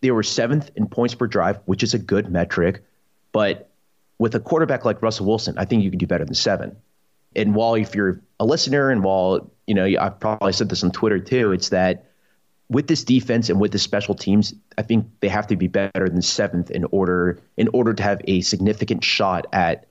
they 0.00 0.12
were 0.12 0.22
seventh 0.22 0.70
in 0.76 0.86
points 0.86 1.14
per 1.14 1.26
drive, 1.26 1.58
which 1.64 1.82
is 1.82 1.94
a 1.94 1.98
good 1.98 2.30
metric, 2.30 2.84
but 3.32 3.68
with 4.18 4.34
a 4.36 4.40
quarterback 4.40 4.84
like 4.84 5.02
Russell 5.02 5.26
Wilson, 5.26 5.58
I 5.58 5.64
think 5.64 5.82
you 5.82 5.90
can 5.90 5.98
do 5.98 6.06
better 6.06 6.24
than 6.24 6.34
seven. 6.34 6.76
And 7.34 7.54
while 7.54 7.74
if 7.74 7.94
you're 7.94 8.20
a 8.38 8.44
listener, 8.44 8.90
and 8.90 9.02
while 9.02 9.50
you 9.66 9.74
know, 9.74 9.84
I've 9.84 10.18
probably 10.18 10.52
said 10.52 10.68
this 10.68 10.82
on 10.84 10.92
Twitter 10.92 11.18
too, 11.18 11.52
it's 11.52 11.70
that 11.70 12.07
with 12.70 12.86
this 12.86 13.04
defense 13.04 13.48
and 13.48 13.60
with 13.60 13.72
the 13.72 13.78
special 13.78 14.14
teams, 14.14 14.54
I 14.76 14.82
think 14.82 15.06
they 15.20 15.28
have 15.28 15.46
to 15.48 15.56
be 15.56 15.68
better 15.68 16.08
than 16.08 16.20
seventh 16.22 16.70
in 16.70 16.84
order 16.90 17.40
in 17.56 17.68
order 17.72 17.94
to 17.94 18.02
have 18.02 18.20
a 18.24 18.40
significant 18.42 19.02
shot 19.04 19.46
at 19.52 19.86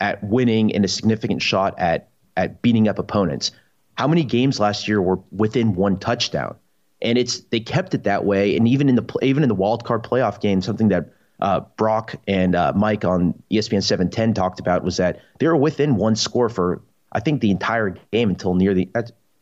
at 0.00 0.22
winning 0.24 0.74
and 0.74 0.84
a 0.84 0.88
significant 0.88 1.42
shot 1.42 1.78
at 1.78 2.08
at 2.36 2.62
beating 2.62 2.88
up 2.88 2.98
opponents. 2.98 3.52
How 3.94 4.08
many 4.08 4.24
games 4.24 4.58
last 4.58 4.88
year 4.88 5.00
were 5.00 5.20
within 5.30 5.74
one 5.74 5.98
touchdown? 5.98 6.56
And 7.02 7.16
it's 7.16 7.40
they 7.40 7.60
kept 7.60 7.94
it 7.94 8.04
that 8.04 8.24
way. 8.24 8.56
And 8.56 8.66
even 8.66 8.88
in 8.88 8.96
the 8.96 9.18
even 9.22 9.42
in 9.42 9.48
the 9.48 9.54
wild 9.54 9.84
card 9.84 10.02
playoff 10.02 10.40
game, 10.40 10.60
something 10.62 10.88
that 10.88 11.12
uh, 11.40 11.60
Brock 11.76 12.16
and 12.26 12.54
uh, 12.54 12.72
Mike 12.74 13.04
on 13.04 13.40
ESPN 13.50 13.82
710 13.82 14.34
talked 14.34 14.60
about 14.60 14.84
was 14.84 14.96
that 14.98 15.20
they 15.38 15.46
were 15.46 15.56
within 15.56 15.96
one 15.96 16.16
score 16.16 16.48
for 16.48 16.82
I 17.12 17.20
think 17.20 17.40
the 17.40 17.50
entire 17.50 17.90
game 18.12 18.30
until 18.30 18.54
near 18.54 18.74
the 18.74 18.88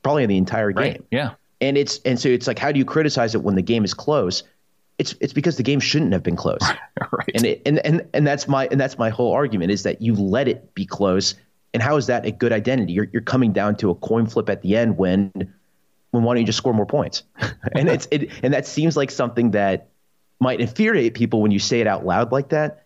probably 0.03 0.27
the 0.27 0.37
entire 0.37 0.73
game. 0.73 0.83
Right. 0.83 1.05
Yeah. 1.11 1.35
And 1.61 1.77
it's 1.77 1.99
and 2.05 2.19
so 2.19 2.29
it's 2.29 2.47
like, 2.47 2.59
how 2.59 2.73
do 2.73 2.79
you 2.79 2.85
criticize 2.85 3.35
it 3.35 3.43
when 3.43 3.55
the 3.55 3.63
game 3.63 3.85
is 3.85 3.95
close? 3.95 4.43
It's 4.99 5.15
it's 5.21 5.33
because 5.33 5.57
the 5.57 5.63
game 5.63 5.81
shouldn't 5.81 6.13
have 6.13 6.23
been 6.23 6.37
close. 6.37 6.61
right. 7.13 7.31
And 7.35 7.45
it, 7.45 7.63
and 7.67 7.79
and 7.85 8.07
and 8.15 8.27
that's 8.27 8.47
my 8.49 8.69
and 8.71 8.81
that's 8.81 8.99
my 8.99 9.11
whole 9.11 9.33
argument 9.33 9.71
is 9.71 9.83
that 9.83 10.01
you 10.01 10.15
let 10.15 10.49
it 10.49 10.75
be 10.75 10.87
close. 10.87 11.35
And 11.75 11.83
how 11.83 11.97
is 11.97 12.07
that 12.07 12.27
a 12.27 12.31
good 12.31 12.53
identity? 12.53 12.93
You're 12.93 13.09
you're 13.13 13.23
coming 13.23 13.53
down 13.53 13.77
to 13.77 13.91
a 13.91 13.95
coin 13.95 14.27
flip 14.27 14.49
at 14.49 14.63
the 14.63 14.77
end 14.77 14.99
when 14.99 15.33
when 16.11 16.23
why 16.23 16.35
don't 16.35 16.41
you 16.41 16.47
just 16.47 16.59
score 16.59 16.75
more 16.75 16.87
points? 16.87 17.25
and 17.75 17.89
it's 17.89 18.07
it 18.11 18.31
and 18.43 18.55
that 18.55 18.67
seems 18.67 18.97
like 18.97 19.11
something 19.11 19.53
that 19.53 19.89
might 20.41 20.61
infuriate 20.61 21.15
people 21.15 21.43
when 21.43 21.51
you 21.51 21.59
say 21.59 21.81
it 21.81 21.87
out 21.87 22.07
loud 22.07 22.33
like 22.33 22.51
that. 22.51 22.85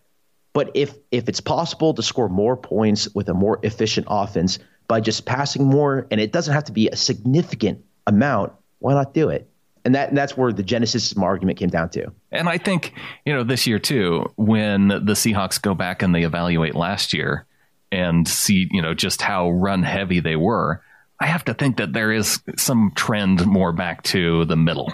But 0.53 0.71
if 0.75 0.95
if 1.11 1.27
it's 1.29 1.41
possible 1.41 1.93
to 1.93 2.03
score 2.03 2.29
more 2.29 2.55
points 2.55 3.13
with 3.13 3.29
a 3.29 3.33
more 3.33 3.59
efficient 3.63 4.07
offense 4.09 4.59
by 4.87 4.99
just 4.99 5.25
passing 5.25 5.65
more, 5.65 6.07
and 6.11 6.21
it 6.21 6.31
doesn't 6.31 6.53
have 6.53 6.65
to 6.65 6.71
be 6.71 6.89
a 6.89 6.95
significant 6.95 7.83
amount, 8.05 8.53
why 8.83 8.93
not 8.93 9.13
do 9.13 9.29
it? 9.29 9.49
And 9.85 9.95
that 9.95 10.09
and 10.09 10.17
that's 10.17 10.37
where 10.37 10.51
the 10.51 10.63
genesis 10.63 11.11
of 11.11 11.17
my 11.17 11.25
argument 11.25 11.57
came 11.57 11.69
down 11.69 11.89
to. 11.91 12.11
And 12.31 12.47
I 12.49 12.57
think, 12.57 12.93
you 13.25 13.33
know, 13.33 13.43
this 13.43 13.65
year 13.65 13.79
too, 13.79 14.31
when 14.35 14.89
the 14.89 15.13
Seahawks 15.13 15.61
go 15.61 15.73
back 15.73 16.01
and 16.01 16.13
they 16.13 16.23
evaluate 16.23 16.75
last 16.75 17.13
year 17.13 17.45
and 17.91 18.27
see, 18.27 18.67
you 18.71 18.81
know, 18.81 18.93
just 18.93 19.21
how 19.21 19.51
run 19.51 19.83
heavy 19.83 20.19
they 20.19 20.35
were, 20.35 20.81
I 21.19 21.27
have 21.27 21.45
to 21.45 21.53
think 21.53 21.77
that 21.77 21.93
there 21.93 22.11
is 22.11 22.41
some 22.57 22.91
trend 22.95 23.45
more 23.45 23.71
back 23.71 24.03
to 24.03 24.45
the 24.45 24.57
middle. 24.57 24.91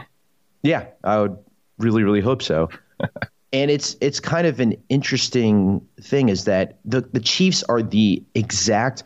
Yeah, 0.61 0.85
I 1.03 1.19
would 1.19 1.37
really, 1.77 2.03
really 2.03 2.21
hope 2.21 2.43
so. 2.43 2.69
and 3.53 3.71
it's 3.71 3.95
it's 4.01 4.19
kind 4.19 4.45
of 4.45 4.59
an 4.59 4.75
interesting 4.89 5.81
thing 6.01 6.29
is 6.29 6.45
that 6.45 6.77
the 6.85 7.01
the 7.01 7.19
Chiefs 7.19 7.63
are 7.63 7.81
the 7.81 8.23
exact 8.35 9.03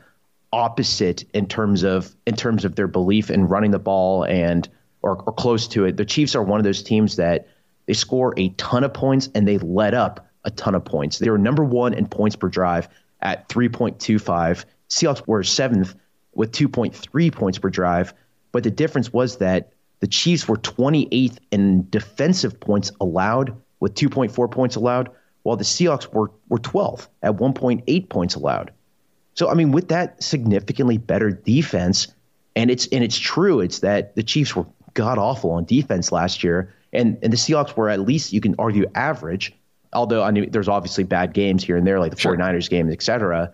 opposite 0.52 1.24
in 1.34 1.48
terms 1.48 1.84
of 1.84 2.16
in 2.26 2.36
terms 2.36 2.64
of 2.64 2.76
their 2.76 2.88
belief 2.88 3.32
in 3.32 3.48
running 3.48 3.72
the 3.72 3.80
ball 3.80 4.24
and 4.26 4.70
or, 5.04 5.22
or 5.26 5.34
close 5.34 5.68
to 5.68 5.86
it. 5.86 5.98
The 5.98 6.06
Chiefs 6.06 6.34
are 6.36 6.42
one 6.42 6.60
of 6.60 6.64
those 6.64 6.82
teams 6.82 7.18
that 7.18 7.48
they 7.86 7.94
score 7.94 8.34
a 8.38 8.50
ton 8.50 8.84
of 8.84 8.94
points 8.94 9.30
and 9.36 9.48
they 9.48 9.58
let 9.60 9.94
up 9.94 10.28
a 10.46 10.52
ton 10.52 10.74
of 10.74 10.84
points. 10.84 11.20
They 11.20 11.30
were 11.30 11.38
number 11.38 11.64
one 11.64 11.94
in 11.94 12.08
points 12.08 12.36
per 12.36 12.48
drive 12.48 12.90
at 13.22 13.48
3.25. 13.50 14.66
Seahawks 14.90 15.28
were 15.28 15.44
seventh 15.44 15.96
with 16.34 16.52
2.3 16.52 17.32
points 17.32 17.60
per 17.60 17.70
drive. 17.70 18.14
But 18.52 18.64
the 18.64 18.72
difference 18.72 19.12
was 19.12 19.38
that 19.38 19.74
the 20.00 20.08
Chiefs 20.08 20.48
were 20.48 20.58
28th 20.58 21.38
in 21.52 21.90
defensive 21.90 22.60
points 22.60 22.92
allowed 23.00 23.56
with 23.80 23.96
2.4 23.96 24.52
points 24.52 24.76
allowed, 24.76 25.10
while 25.44 25.58
the 25.58 25.64
Seahawks 25.64 26.12
were, 26.14 26.32
were 26.50 26.60
12th 26.60 27.08
at 27.22 27.36
1.8 27.36 28.10
points 28.10 28.36
allowed. 28.36 28.72
So 29.36 29.50
I 29.50 29.56
mean, 29.56 29.72
with 29.72 29.90
that 29.90 30.22
significantly 30.22 30.98
better 30.98 31.32
defense, 31.32 32.08
and 32.56 32.70
it's 32.70 32.86
and 32.88 33.04
it's 33.04 33.18
true, 33.18 33.62
it's 33.62 33.80
that 33.80 34.16
the 34.16 34.24
Chiefs 34.24 34.56
were 34.56 34.66
god 34.94 35.18
awful 35.18 35.52
on 35.52 35.66
defense 35.66 36.12
last 36.12 36.44
year, 36.44 36.74
and 36.92 37.18
and 37.22 37.34
the 37.34 37.38
Seahawks 37.38 37.76
were 37.76 37.90
at 37.90 38.00
least 38.00 38.34
you 38.34 38.42
can 38.42 38.56
argue 38.60 38.86
average. 38.96 39.54
Although 39.94 40.24
I 40.24 40.32
knew 40.32 40.48
there's 40.48 40.68
obviously 40.68 41.04
bad 41.04 41.34
games 41.34 41.64
here 41.64 41.78
and 41.78 41.86
there, 41.86 42.00
like 42.00 42.12
the 42.12 42.20
sure. 42.20 42.36
49ers 42.36 42.70
game, 42.70 42.90
et 42.92 43.02
cetera. 43.02 43.54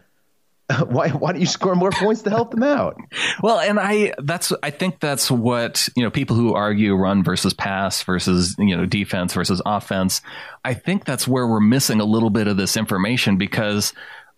why 0.87 1.09
why 1.09 1.31
don't 1.31 1.41
you 1.41 1.47
score 1.47 1.75
more 1.75 1.91
points 1.91 2.21
to 2.23 2.29
help 2.29 2.51
them 2.51 2.63
out? 2.63 2.97
Well, 3.41 3.59
and 3.59 3.79
I 3.79 4.13
that's 4.21 4.51
I 4.61 4.69
think 4.69 4.99
that's 4.99 5.31
what 5.31 5.87
you 5.95 6.03
know 6.03 6.11
people 6.11 6.35
who 6.35 6.53
argue 6.53 6.93
run 6.93 7.23
versus 7.23 7.53
pass 7.53 8.03
versus 8.03 8.53
you 8.59 8.75
know 8.75 8.85
defense 8.85 9.33
versus 9.33 9.61
offense. 9.65 10.21
I 10.65 10.73
think 10.73 11.05
that's 11.05 11.25
where 11.25 11.47
we're 11.47 11.61
missing 11.61 12.01
a 12.01 12.05
little 12.05 12.29
bit 12.29 12.47
of 12.47 12.57
this 12.57 12.75
information 12.75 13.37
because 13.37 13.93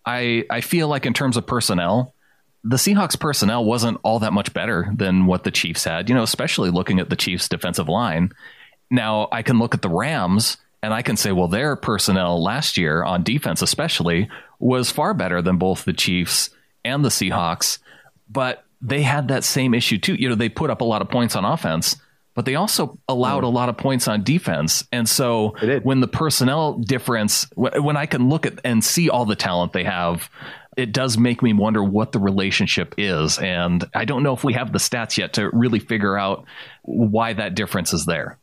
I 0.06 0.46
I 0.52 0.62
feel 0.62 0.88
like 0.88 1.08
in 1.08 1.14
terms 1.14 1.36
of 1.36 1.48
personnel, 1.48 2.14
the 2.64 2.78
Seahawks 2.78 3.20
personnel 3.20 3.66
wasn't 3.66 4.00
all 4.04 4.20
that 4.20 4.34
much 4.34 4.54
better 4.54 4.92
than 4.96 5.26
what 5.26 5.44
the 5.44 5.52
Chiefs 5.52 5.84
had, 5.84 6.10
you 6.10 6.16
know, 6.16 6.24
especially 6.24 6.70
looking 6.70 7.00
at 7.00 7.10
the 7.10 7.16
Chiefs 7.16 7.50
defensive 7.50 7.90
line. 7.90 8.32
Now, 8.90 9.28
I 9.32 9.42
can 9.42 9.58
look 9.58 9.74
at 9.74 9.82
the 9.82 9.90
Rams 9.90 10.58
and 10.84 10.94
I 10.94 11.02
can 11.02 11.18
say, 11.18 11.32
well, 11.32 11.48
their 11.48 11.76
personnel 11.76 12.42
last 12.42 12.78
year 12.78 13.04
on 13.04 13.24
defense, 13.24 13.62
especially, 13.62 14.30
was 14.60 14.92
far 14.92 15.14
better 15.14 15.42
than 15.42 15.58
both 15.58 15.86
the 15.86 15.94
Chiefs 15.94 16.50
and 16.84 17.04
the 17.04 17.10
Seahawks. 17.10 17.80
But 18.30 18.64
they 18.82 19.02
had 19.02 19.28
that 19.30 19.44
same 19.44 19.74
issue 19.74 19.98
too. 19.98 20.16
You 20.16 20.30
know, 20.30 20.36
they 20.36 20.50
put 20.50 20.70
up 20.70 20.82
a 20.82 20.86
lot 20.86 21.02
of 21.02 21.10
points 21.10 21.36
on 21.36 21.46
offense, 21.46 21.96
but 22.34 22.46
they 22.46 22.56
also 22.56 22.98
allowed 23.08 23.44
a 23.44 23.50
lot 23.50 23.70
of 23.70 23.78
points 23.78 24.08
on 24.08 24.24
defense. 24.24 24.84
And 24.92 25.08
so 25.08 25.56
when 25.84 26.00
the 26.00 26.08
personnel 26.08 26.74
difference, 26.74 27.48
when 27.56 27.98
I 27.98 28.06
can 28.06 28.30
look 28.30 28.46
at 28.46 28.60
and 28.64 28.84
see 28.84 29.10
all 29.10 29.26
the 29.26 29.36
talent 29.36 29.74
they 29.74 29.84
have, 29.84 30.30
it 30.78 30.94
does 30.94 31.18
make 31.18 31.42
me 31.42 31.54
wonder 31.54 31.84
what 31.84 32.12
the 32.12 32.20
relationship 32.20 32.96
is. 32.98 33.38
And 33.38 33.84
I 33.94 34.06
don't 34.06 34.24
know 34.24 34.34
if 34.34 34.44
we 34.44 34.54
have 34.54 34.72
the 34.72 34.80
stats 34.80 35.18
yet 35.18 35.34
to 35.34 35.50
really 35.50 35.80
figure 35.80 36.18
out 36.18 36.46
why 36.84 37.34
that 37.34 37.56
difference 37.56 37.94
is 37.94 38.06
there. 38.06 38.38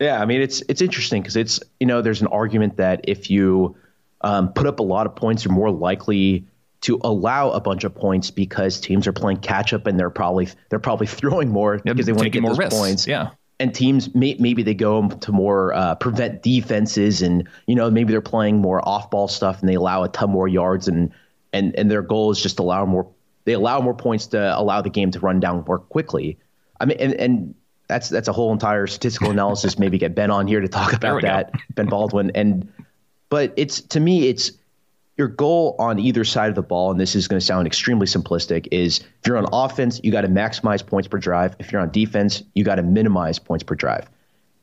Yeah, 0.00 0.20
I 0.20 0.24
mean 0.24 0.40
it's 0.40 0.62
it's 0.68 0.82
interesting 0.82 1.22
because 1.22 1.36
it's 1.36 1.60
you 1.78 1.86
know 1.86 2.02
there's 2.02 2.20
an 2.20 2.26
argument 2.26 2.78
that 2.78 3.02
if 3.04 3.30
you 3.30 3.76
um, 4.22 4.52
put 4.52 4.66
up 4.66 4.80
a 4.80 4.82
lot 4.82 5.06
of 5.06 5.14
points, 5.14 5.44
you're 5.44 5.54
more 5.54 5.70
likely 5.70 6.46
to 6.80 7.00
allow 7.02 7.50
a 7.50 7.60
bunch 7.60 7.84
of 7.84 7.94
points 7.94 8.30
because 8.30 8.80
teams 8.80 9.06
are 9.06 9.12
playing 9.12 9.38
catch 9.38 9.72
up 9.72 9.86
and 9.86 9.98
they're 9.98 10.10
probably 10.10 10.48
they're 10.68 10.80
probably 10.80 11.06
throwing 11.06 11.48
more 11.48 11.74
yep, 11.76 11.82
because 11.84 12.06
they 12.06 12.12
want 12.12 12.24
to 12.24 12.30
get 12.30 12.42
more 12.42 12.50
those 12.50 12.58
risks. 12.58 12.74
points. 12.74 13.06
Yeah. 13.06 13.30
And 13.60 13.72
teams 13.72 14.12
may, 14.16 14.36
maybe 14.40 14.64
they 14.64 14.74
go 14.74 15.08
to 15.08 15.32
more 15.32 15.72
uh, 15.72 15.94
prevent 15.94 16.42
defenses 16.42 17.22
and 17.22 17.48
you 17.66 17.76
know 17.76 17.88
maybe 17.88 18.10
they're 18.10 18.20
playing 18.20 18.58
more 18.58 18.86
off 18.86 19.10
ball 19.10 19.28
stuff 19.28 19.60
and 19.60 19.68
they 19.68 19.74
allow 19.74 20.02
a 20.02 20.08
ton 20.08 20.30
more 20.30 20.48
yards 20.48 20.88
and 20.88 21.12
and 21.54 21.74
and 21.78 21.90
their 21.90 22.02
goal 22.02 22.30
is 22.30 22.42
just 22.42 22.58
allow 22.58 22.84
more 22.84 23.08
they 23.44 23.52
allow 23.52 23.80
more 23.80 23.94
points 23.94 24.26
to 24.28 24.58
allow 24.58 24.80
the 24.82 24.90
game 24.90 25.10
to 25.12 25.20
run 25.20 25.40
down 25.40 25.64
more 25.66 25.78
quickly. 25.78 26.38
I 26.80 26.84
mean 26.84 26.98
and, 26.98 27.14
and 27.14 27.54
that's 27.88 28.08
that's 28.08 28.28
a 28.28 28.32
whole 28.32 28.52
entire 28.52 28.86
statistical 28.86 29.30
analysis. 29.30 29.78
maybe 29.84 29.98
get 29.98 30.14
Ben 30.14 30.30
on 30.30 30.46
here 30.46 30.60
to 30.60 30.68
talk 30.68 30.92
about 30.92 31.22
that. 31.22 31.52
Ben 31.74 31.86
Baldwin. 31.86 32.30
And 32.34 32.70
but 33.30 33.54
it's 33.56 33.80
to 33.80 34.00
me 34.00 34.28
it's 34.28 34.52
your 35.16 35.28
goal 35.28 35.76
on 35.78 35.98
either 35.98 36.24
side 36.24 36.48
of 36.48 36.56
the 36.56 36.62
ball, 36.62 36.90
and 36.90 36.98
this 36.98 37.14
is 37.14 37.28
going 37.28 37.38
to 37.38 37.44
sound 37.44 37.66
extremely 37.66 38.06
simplistic, 38.06 38.66
is 38.72 38.98
if 38.98 39.28
you're 39.28 39.36
on 39.36 39.46
offense, 39.52 40.00
you 40.02 40.10
got 40.10 40.22
to 40.22 40.28
maximize 40.28 40.84
points 40.84 41.06
per 41.06 41.18
drive. 41.18 41.54
If 41.60 41.70
you're 41.70 41.80
on 41.80 41.90
defense, 41.90 42.42
you 42.54 42.64
got 42.64 42.76
to 42.76 42.82
minimize 42.82 43.38
points 43.38 43.62
per 43.62 43.76
drive. 43.76 44.10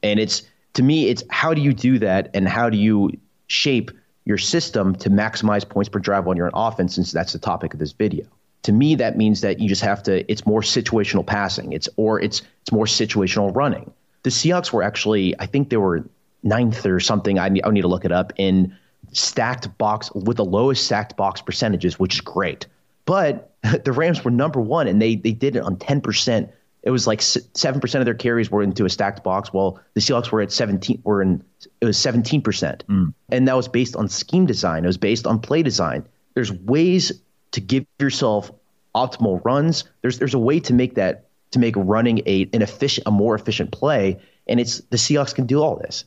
And 0.03 0.19
it's 0.19 0.43
to 0.73 0.83
me, 0.83 1.07
it's 1.07 1.23
how 1.29 1.53
do 1.53 1.61
you 1.61 1.73
do 1.73 1.99
that, 1.99 2.29
and 2.33 2.47
how 2.47 2.69
do 2.69 2.77
you 2.77 3.11
shape 3.47 3.91
your 4.25 4.37
system 4.37 4.95
to 4.95 5.09
maximize 5.09 5.67
points 5.67 5.89
per 5.89 5.99
drive 5.99 6.25
when 6.25 6.37
you're 6.37 6.49
on 6.53 6.71
offense, 6.71 6.95
since 6.95 7.11
that's 7.11 7.33
the 7.33 7.39
topic 7.39 7.73
of 7.73 7.79
this 7.79 7.91
video. 7.91 8.25
To 8.63 8.71
me, 8.71 8.95
that 8.95 9.17
means 9.17 9.41
that 9.41 9.59
you 9.59 9.67
just 9.67 9.81
have 9.81 10.03
to. 10.03 10.29
It's 10.31 10.45
more 10.45 10.61
situational 10.61 11.25
passing. 11.25 11.73
It's 11.73 11.89
or 11.95 12.19
it's 12.19 12.43
it's 12.61 12.71
more 12.71 12.85
situational 12.85 13.55
running. 13.55 13.91
The 14.23 14.29
Seahawks 14.29 14.71
were 14.71 14.83
actually, 14.83 15.33
I 15.39 15.47
think 15.47 15.69
they 15.69 15.77
were 15.77 16.03
ninth 16.43 16.85
or 16.85 16.99
something. 16.99 17.39
I 17.39 17.49
need, 17.49 17.63
I 17.63 17.71
need 17.71 17.81
to 17.81 17.87
look 17.87 18.05
it 18.05 18.11
up 18.11 18.33
in 18.37 18.75
stacked 19.13 19.75
box 19.77 20.11
with 20.13 20.37
the 20.37 20.45
lowest 20.45 20.85
stacked 20.85 21.17
box 21.17 21.41
percentages, 21.41 21.99
which 21.99 22.15
is 22.15 22.21
great. 22.21 22.67
But 23.05 23.51
the 23.83 23.91
Rams 23.91 24.23
were 24.23 24.31
number 24.31 24.61
one, 24.61 24.87
and 24.87 25.01
they 25.01 25.15
they 25.15 25.31
did 25.31 25.55
it 25.55 25.63
on 25.63 25.77
ten 25.77 26.01
percent. 26.01 26.51
It 26.83 26.89
was 26.89 27.05
like 27.05 27.21
seven 27.21 27.79
percent 27.79 28.01
of 28.01 28.05
their 28.05 28.15
carries 28.15 28.49
were 28.49 28.63
into 28.63 28.85
a 28.85 28.89
stacked 28.89 29.23
box, 29.23 29.53
while 29.53 29.79
the 29.93 30.01
Seahawks 30.01 30.31
were 30.31 30.41
at 30.41 30.51
seventeen. 30.51 30.99
Were 31.03 31.21
in 31.21 31.43
it 31.79 31.85
was 31.85 31.97
seventeen 31.97 32.41
percent, 32.41 32.83
mm. 32.87 33.13
and 33.29 33.47
that 33.47 33.55
was 33.55 33.67
based 33.67 33.95
on 33.95 34.09
scheme 34.09 34.47
design. 34.47 34.83
It 34.83 34.87
was 34.87 34.97
based 34.97 35.27
on 35.27 35.39
play 35.39 35.61
design. 35.61 36.05
There's 36.33 36.51
ways 36.51 37.11
to 37.51 37.61
give 37.61 37.85
yourself 37.99 38.51
optimal 38.95 39.43
runs. 39.45 39.83
There's 40.01 40.17
there's 40.17 40.33
a 40.33 40.39
way 40.39 40.59
to 40.61 40.73
make 40.73 40.95
that 40.95 41.25
to 41.51 41.59
make 41.59 41.75
running 41.77 42.23
a 42.25 42.49
an 42.51 42.63
efficient 42.63 43.07
a 43.07 43.11
more 43.11 43.35
efficient 43.35 43.71
play, 43.71 44.19
and 44.47 44.59
it's 44.59 44.79
the 44.89 44.97
Seahawks 44.97 45.35
can 45.35 45.45
do 45.45 45.61
all 45.61 45.75
this. 45.75 46.05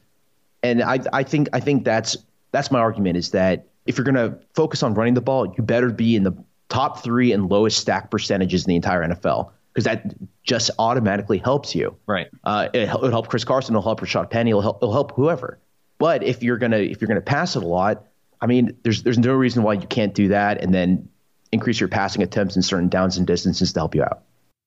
And 0.65 0.83
I 0.83 0.99
I 1.13 1.23
think 1.23 1.51
I 1.53 1.61
think 1.61 1.85
that's 1.85 2.17
that's 2.51 2.73
my 2.73 2.81
argument 2.81 3.17
is 3.17 3.31
that 3.31 3.67
if 3.87 3.97
you're 3.97 4.05
going 4.05 4.15
to 4.15 4.39
focus 4.55 4.83
on 4.83 4.95
running 4.95 5.15
the 5.15 5.21
ball, 5.21 5.55
you 5.57 5.63
better 5.63 5.91
be 5.91 6.17
in 6.17 6.25
the 6.25 6.33
top 6.69 7.05
three 7.05 7.33
and 7.33 7.49
lowest 7.49 7.79
stack 7.79 8.11
percentages 8.11 8.65
in 8.65 8.71
the 8.71 8.77
entire 8.77 9.07
NFL 9.07 9.51
because 9.75 9.85
that 9.85 10.15
just 10.45 10.71
automatically 10.79 11.39
helps 11.39 11.75
you. 11.75 11.97
Right. 12.07 12.29
Uh, 12.45 12.69
it, 12.73 12.89
will 12.93 13.11
help 13.11 13.29
Chris 13.29 13.45
Carson. 13.45 13.75
It'll 13.75 13.83
help 13.83 14.01
Rashaad 14.01 14.31
Penny. 14.31 14.51
It'll 14.51 14.63
help, 14.63 14.79
it'll 14.83 14.93
help 14.93 15.13
whoever. 15.13 15.59
But 15.99 16.23
if 16.23 16.43
you're 16.43 16.59
gonna 16.59 16.79
if 16.79 17.01
you're 17.01 17.09
gonna 17.09 17.21
pass 17.21 17.57
it 17.57 17.63
a 17.63 17.67
lot, 17.67 18.07
I 18.41 18.47
mean, 18.47 18.77
there's 18.83 19.03
there's 19.03 19.19
no 19.19 19.35
reason 19.35 19.63
why 19.63 19.75
you 19.75 19.87
can't 19.87 20.15
do 20.15 20.29
that 20.29 20.63
and 20.63 20.73
then 20.73 21.09
increase 21.53 21.81
your 21.81 21.89
passing 21.89 22.23
attempts 22.23 22.57
in 22.57 22.63
certain 22.63 22.89
downs 22.89 23.17
and 23.17 23.27
distances 23.27 23.73
to 23.73 23.81
help 23.81 23.95
you 23.95 24.03
out. 24.03 24.23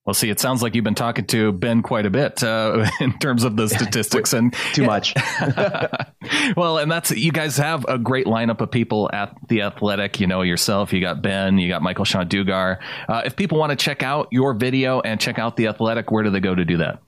Well, 0.08 0.14
see, 0.14 0.30
it 0.30 0.40
sounds 0.40 0.64
like 0.64 0.74
you've 0.74 0.86
been 0.86 0.96
talking 0.96 1.26
to 1.26 1.52
Ben 1.52 1.82
quite 1.82 2.06
a 2.06 2.10
bit 2.10 2.42
uh, 2.42 2.90
in 3.02 3.20
terms 3.20 3.44
of 3.44 3.58
the 3.58 3.68
statistics 3.70 4.32
and 4.32 4.54
too 4.72 4.84
much. 4.84 5.14
well, 6.56 6.78
and 6.78 6.90
that's 6.90 7.12
you 7.12 7.34
guys 7.34 7.58
have 7.58 7.86
a 7.90 7.98
great 7.98 8.26
lineup 8.26 8.62
of 8.62 8.72
people 8.72 9.10
at 9.12 9.36
the 9.50 9.64
Athletic. 9.64 10.22
You 10.22 10.28
know 10.28 10.44
yourself. 10.44 10.94
You 10.94 11.02
got 11.02 11.22
Ben. 11.22 11.58
You 11.58 11.68
got 11.68 11.82
Michael-Shawn 11.82 12.30
Dugar. 12.30 12.78
Uh, 13.10 13.24
if 13.26 13.36
people 13.36 13.60
want 13.60 13.72
to 13.72 13.76
check 13.76 14.02
out 14.02 14.30
your 14.32 14.54
video 14.54 15.02
and 15.02 15.20
check 15.20 15.40
out 15.40 15.58
the 15.58 15.68
Athletic, 15.68 16.10
where 16.10 16.24
do 16.24 16.30
they 16.30 16.40
go 16.40 16.56
to 16.56 16.64
do 16.64 16.78
that? 16.78 17.02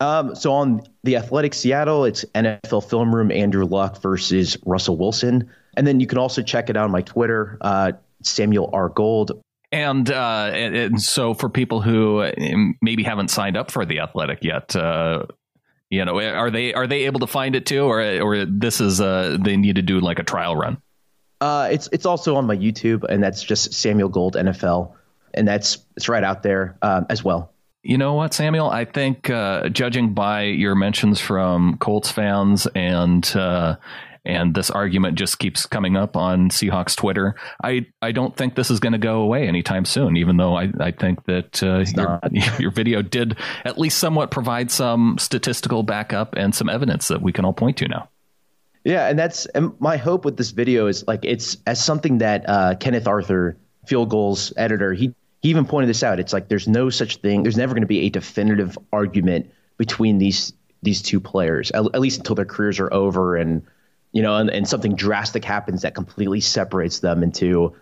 Um, 0.00 0.34
so 0.34 0.52
on 0.52 0.82
the 1.04 1.16
Athletic 1.16 1.54
Seattle, 1.54 2.04
it's 2.04 2.22
NFL 2.34 2.90
Film 2.90 3.14
Room 3.14 3.32
Andrew 3.32 3.64
Luck 3.64 4.02
versus 4.02 4.58
Russell 4.66 4.98
Wilson, 4.98 5.50
and 5.78 5.86
then 5.86 6.00
you 6.00 6.06
can 6.06 6.18
also 6.18 6.42
check 6.42 6.68
it 6.68 6.76
out 6.76 6.84
on 6.84 6.90
my 6.90 7.02
Twitter, 7.02 7.56
uh, 7.62 7.92
Samuel 8.22 8.68
R 8.74 8.90
Gold. 8.90 9.40
And, 9.72 10.10
uh, 10.10 10.50
and, 10.52 10.76
and, 10.76 11.02
so 11.02 11.32
for 11.32 11.48
people 11.48 11.80
who 11.80 12.22
um, 12.22 12.76
maybe 12.82 13.02
haven't 13.02 13.28
signed 13.28 13.56
up 13.56 13.70
for 13.70 13.86
the 13.86 14.00
Athletic 14.00 14.44
yet, 14.44 14.76
uh, 14.76 15.24
you 15.88 16.04
know, 16.04 16.20
are 16.20 16.50
they 16.50 16.72
are 16.74 16.86
they 16.86 17.04
able 17.04 17.20
to 17.20 17.26
find 17.26 17.54
it 17.54 17.66
too, 17.66 17.84
or 17.84 18.00
or 18.20 18.46
this 18.46 18.80
is 18.80 19.00
uh, 19.00 19.36
they 19.38 19.58
need 19.58 19.76
to 19.76 19.82
do 19.82 20.00
like 20.00 20.18
a 20.18 20.22
trial 20.22 20.56
run? 20.56 20.80
Uh, 21.42 21.68
it's 21.70 21.88
it's 21.92 22.06
also 22.06 22.36
on 22.36 22.46
my 22.46 22.56
YouTube, 22.56 23.04
and 23.04 23.22
that's 23.22 23.42
just 23.42 23.74
Samuel 23.74 24.08
Gold 24.08 24.34
NFL, 24.34 24.92
and 25.34 25.46
that's 25.46 25.78
it's 25.96 26.08
right 26.08 26.24
out 26.24 26.42
there 26.42 26.78
um, 26.80 27.04
as 27.10 27.22
well. 27.22 27.52
You 27.82 27.98
know 27.98 28.14
what, 28.14 28.32
Samuel? 28.32 28.70
I 28.70 28.84
think 28.84 29.28
uh, 29.28 29.68
judging 29.68 30.14
by 30.14 30.44
your 30.44 30.74
mentions 30.74 31.20
from 31.20 31.76
Colts 31.78 32.10
fans 32.10 32.66
and 32.74 33.30
uh, 33.36 33.76
and 34.24 34.54
this 34.54 34.70
argument 34.70 35.18
just 35.18 35.38
keeps 35.38 35.66
coming 35.66 35.96
up 35.96 36.16
on 36.16 36.48
Seahawks 36.50 36.96
Twitter. 36.96 37.34
I, 37.62 37.86
I 38.00 38.12
don't 38.12 38.36
think 38.36 38.54
this 38.54 38.70
is 38.70 38.78
going 38.80 38.92
to 38.92 38.98
go 38.98 39.20
away 39.22 39.48
anytime 39.48 39.84
soon, 39.84 40.16
even 40.16 40.36
though 40.36 40.56
I, 40.56 40.70
I 40.78 40.90
think 40.92 41.24
that 41.24 41.62
uh, 41.62 41.84
your, 41.96 42.20
your 42.58 42.70
video 42.70 43.02
did 43.02 43.36
at 43.64 43.78
least 43.78 43.98
somewhat 43.98 44.30
provide 44.30 44.70
some 44.70 45.18
statistical 45.18 45.82
backup 45.82 46.34
and 46.36 46.54
some 46.54 46.68
evidence 46.68 47.08
that 47.08 47.22
we 47.22 47.32
can 47.32 47.44
all 47.44 47.52
point 47.52 47.76
to 47.78 47.88
now. 47.88 48.08
Yeah, 48.84 49.08
and 49.08 49.18
that's 49.18 49.46
and 49.46 49.72
my 49.80 49.96
hope 49.96 50.24
with 50.24 50.36
this 50.36 50.50
video 50.50 50.88
is 50.88 51.06
like 51.06 51.24
it's 51.24 51.56
as 51.66 51.84
something 51.84 52.18
that 52.18 52.48
uh, 52.48 52.74
Kenneth 52.74 53.06
Arthur, 53.06 53.56
Field 53.86 54.10
Gulls 54.10 54.52
editor, 54.56 54.92
he 54.92 55.14
he 55.40 55.50
even 55.50 55.66
pointed 55.66 55.88
this 55.88 56.02
out. 56.02 56.18
It's 56.18 56.32
like 56.32 56.48
there's 56.48 56.66
no 56.66 56.90
such 56.90 57.16
thing. 57.16 57.44
There's 57.44 57.56
never 57.56 57.74
going 57.74 57.82
to 57.82 57.88
be 57.88 58.06
a 58.06 58.10
definitive 58.10 58.76
argument 58.92 59.52
between 59.76 60.18
these 60.18 60.52
these 60.82 61.00
two 61.00 61.20
players, 61.20 61.70
at, 61.70 61.84
at, 61.94 62.00
least 62.00 62.18
until 62.18 62.34
their 62.34 62.44
careers 62.44 62.80
are 62.80 62.92
over 62.92 63.36
and 63.36 63.62
you 64.12 64.22
know, 64.22 64.36
and, 64.36 64.50
and 64.50 64.68
something 64.68 64.94
drastic 64.94 65.44
happens 65.44 65.82
that 65.82 65.94
completely 65.94 66.40
separates 66.40 67.00
them 67.00 67.22
into 67.22 67.74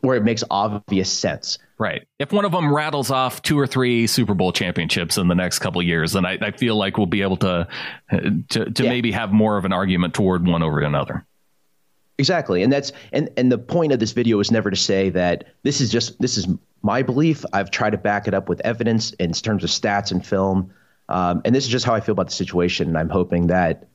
where 0.00 0.16
it 0.16 0.22
makes 0.22 0.44
obvious 0.50 1.10
sense. 1.10 1.58
Right. 1.78 2.06
If 2.18 2.32
one 2.32 2.44
of 2.44 2.52
them 2.52 2.72
rattles 2.72 3.10
off 3.10 3.42
two 3.42 3.58
or 3.58 3.66
three 3.66 4.06
Super 4.06 4.34
Bowl 4.34 4.52
championships 4.52 5.18
in 5.18 5.28
the 5.28 5.34
next 5.34 5.58
couple 5.58 5.80
of 5.80 5.86
years, 5.86 6.12
then 6.12 6.24
I, 6.24 6.38
I 6.40 6.50
feel 6.52 6.76
like 6.76 6.96
we'll 6.96 7.06
be 7.06 7.22
able 7.22 7.38
to 7.38 7.66
to, 8.10 8.70
to 8.70 8.82
yeah. 8.82 8.88
maybe 8.88 9.10
have 9.12 9.32
more 9.32 9.56
of 9.56 9.64
an 9.64 9.72
argument 9.72 10.14
toward 10.14 10.46
one 10.46 10.62
over 10.62 10.80
another. 10.80 11.26
Exactly, 12.16 12.62
and 12.62 12.72
that's 12.72 12.92
and 13.12 13.28
and 13.36 13.50
the 13.50 13.58
point 13.58 13.92
of 13.92 13.98
this 13.98 14.12
video 14.12 14.38
is 14.38 14.52
never 14.52 14.70
to 14.70 14.76
say 14.76 15.10
that 15.10 15.44
this 15.64 15.80
is 15.80 15.90
just 15.90 16.20
this 16.20 16.38
is 16.38 16.46
my 16.82 17.02
belief. 17.02 17.44
I've 17.52 17.72
tried 17.72 17.90
to 17.90 17.98
back 17.98 18.28
it 18.28 18.34
up 18.34 18.48
with 18.48 18.60
evidence 18.60 19.12
in 19.14 19.32
terms 19.32 19.64
of 19.64 19.70
stats 19.70 20.12
and 20.12 20.24
film, 20.24 20.72
um, 21.08 21.42
and 21.44 21.52
this 21.52 21.64
is 21.64 21.70
just 21.70 21.84
how 21.84 21.94
I 21.94 22.00
feel 22.00 22.12
about 22.12 22.26
the 22.26 22.34
situation. 22.34 22.86
And 22.86 22.96
I'm 22.96 23.08
hoping 23.08 23.48
that 23.48 23.88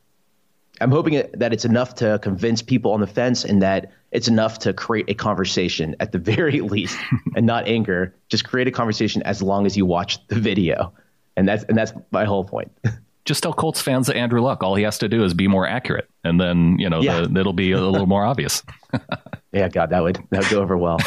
I'm 0.82 0.92
hoping 0.92 1.22
that 1.34 1.54
it's 1.54 1.66
enough 1.66 1.96
to 1.96 2.20
convince 2.22 2.62
people 2.62 2.92
on 2.92 3.00
the 3.00 3.08
fence 3.08 3.44
and 3.44 3.62
that 3.62 3.92
it's 4.12 4.28
enough 4.28 4.60
to 4.60 4.74
create 4.74 5.10
a 5.10 5.14
conversation 5.14 5.96
at 6.00 6.12
the 6.12 6.18
very 6.20 6.62
least 6.62 6.98
and 7.36 7.46
not 7.46 7.68
anger. 7.68 8.14
Just 8.30 8.46
create 8.46 8.68
a 8.68 8.72
conversation 8.72 9.22
as 9.24 9.42
long 9.42 9.66
as 9.66 9.76
you 9.76 9.86
watch 9.86 10.26
the 10.28 10.36
video. 10.36 10.94
And 11.36 11.48
that's 11.48 11.64
and 11.66 11.78
that's 11.78 11.94
my 12.12 12.26
whole 12.26 12.44
point. 12.44 12.72
Just 13.26 13.44
tell 13.44 13.54
Colts 13.54 13.80
fans 13.80 14.08
that 14.08 14.16
Andrew 14.16 14.42
Luck, 14.42 14.64
all 14.64 14.74
he 14.74 14.84
has 14.84 14.98
to 15.00 15.08
do 15.08 15.24
is 15.24 15.36
be 15.36 15.48
more 15.48 15.68
accurate, 15.68 16.10
and 16.24 16.42
then 16.42 16.80
you 16.80 16.90
know 16.90 17.02
yeah. 17.02 17.28
the, 17.30 17.40
it'll 17.40 17.54
be 17.54 17.74
a 17.74 17.80
little 17.80 18.08
more 18.08 18.26
obvious. 18.26 18.64
Yeah, 19.52 19.68
God, 19.68 19.90
that 19.90 20.04
would 20.04 20.20
that 20.30 20.44
would 20.44 20.50
go 20.52 20.62
over 20.62 20.78
well. 20.78 21.00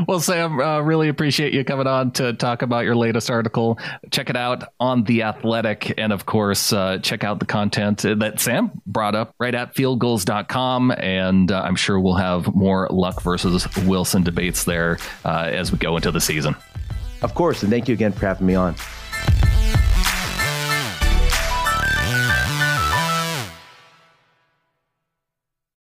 well, 0.08 0.18
Sam, 0.18 0.58
uh, 0.58 0.80
really 0.80 1.08
appreciate 1.08 1.52
you 1.52 1.62
coming 1.62 1.86
on 1.86 2.12
to 2.12 2.32
talk 2.32 2.62
about 2.62 2.84
your 2.84 2.96
latest 2.96 3.30
article. 3.30 3.78
Check 4.10 4.30
it 4.30 4.36
out 4.36 4.72
on 4.80 5.04
the 5.04 5.22
Athletic, 5.22 5.92
and 5.98 6.10
of 6.10 6.24
course, 6.24 6.72
uh, 6.72 6.98
check 7.02 7.22
out 7.22 7.38
the 7.38 7.44
content 7.44 8.02
that 8.02 8.40
Sam 8.40 8.70
brought 8.86 9.14
up 9.14 9.34
right 9.38 9.54
at 9.54 9.74
fieldgulls.com. 9.74 10.90
And 10.92 11.52
uh, 11.52 11.60
I'm 11.60 11.76
sure 11.76 12.00
we'll 12.00 12.14
have 12.14 12.54
more 12.54 12.88
Luck 12.90 13.20
versus 13.20 13.68
Wilson 13.84 14.22
debates 14.22 14.64
there 14.64 14.96
uh, 15.26 15.50
as 15.52 15.70
we 15.70 15.76
go 15.76 15.96
into 15.96 16.10
the 16.12 16.20
season. 16.20 16.56
Of 17.20 17.34
course, 17.34 17.62
and 17.62 17.70
thank 17.70 17.88
you 17.88 17.94
again 17.94 18.12
for 18.12 18.26
having 18.26 18.46
me 18.46 18.54
on. 18.54 18.74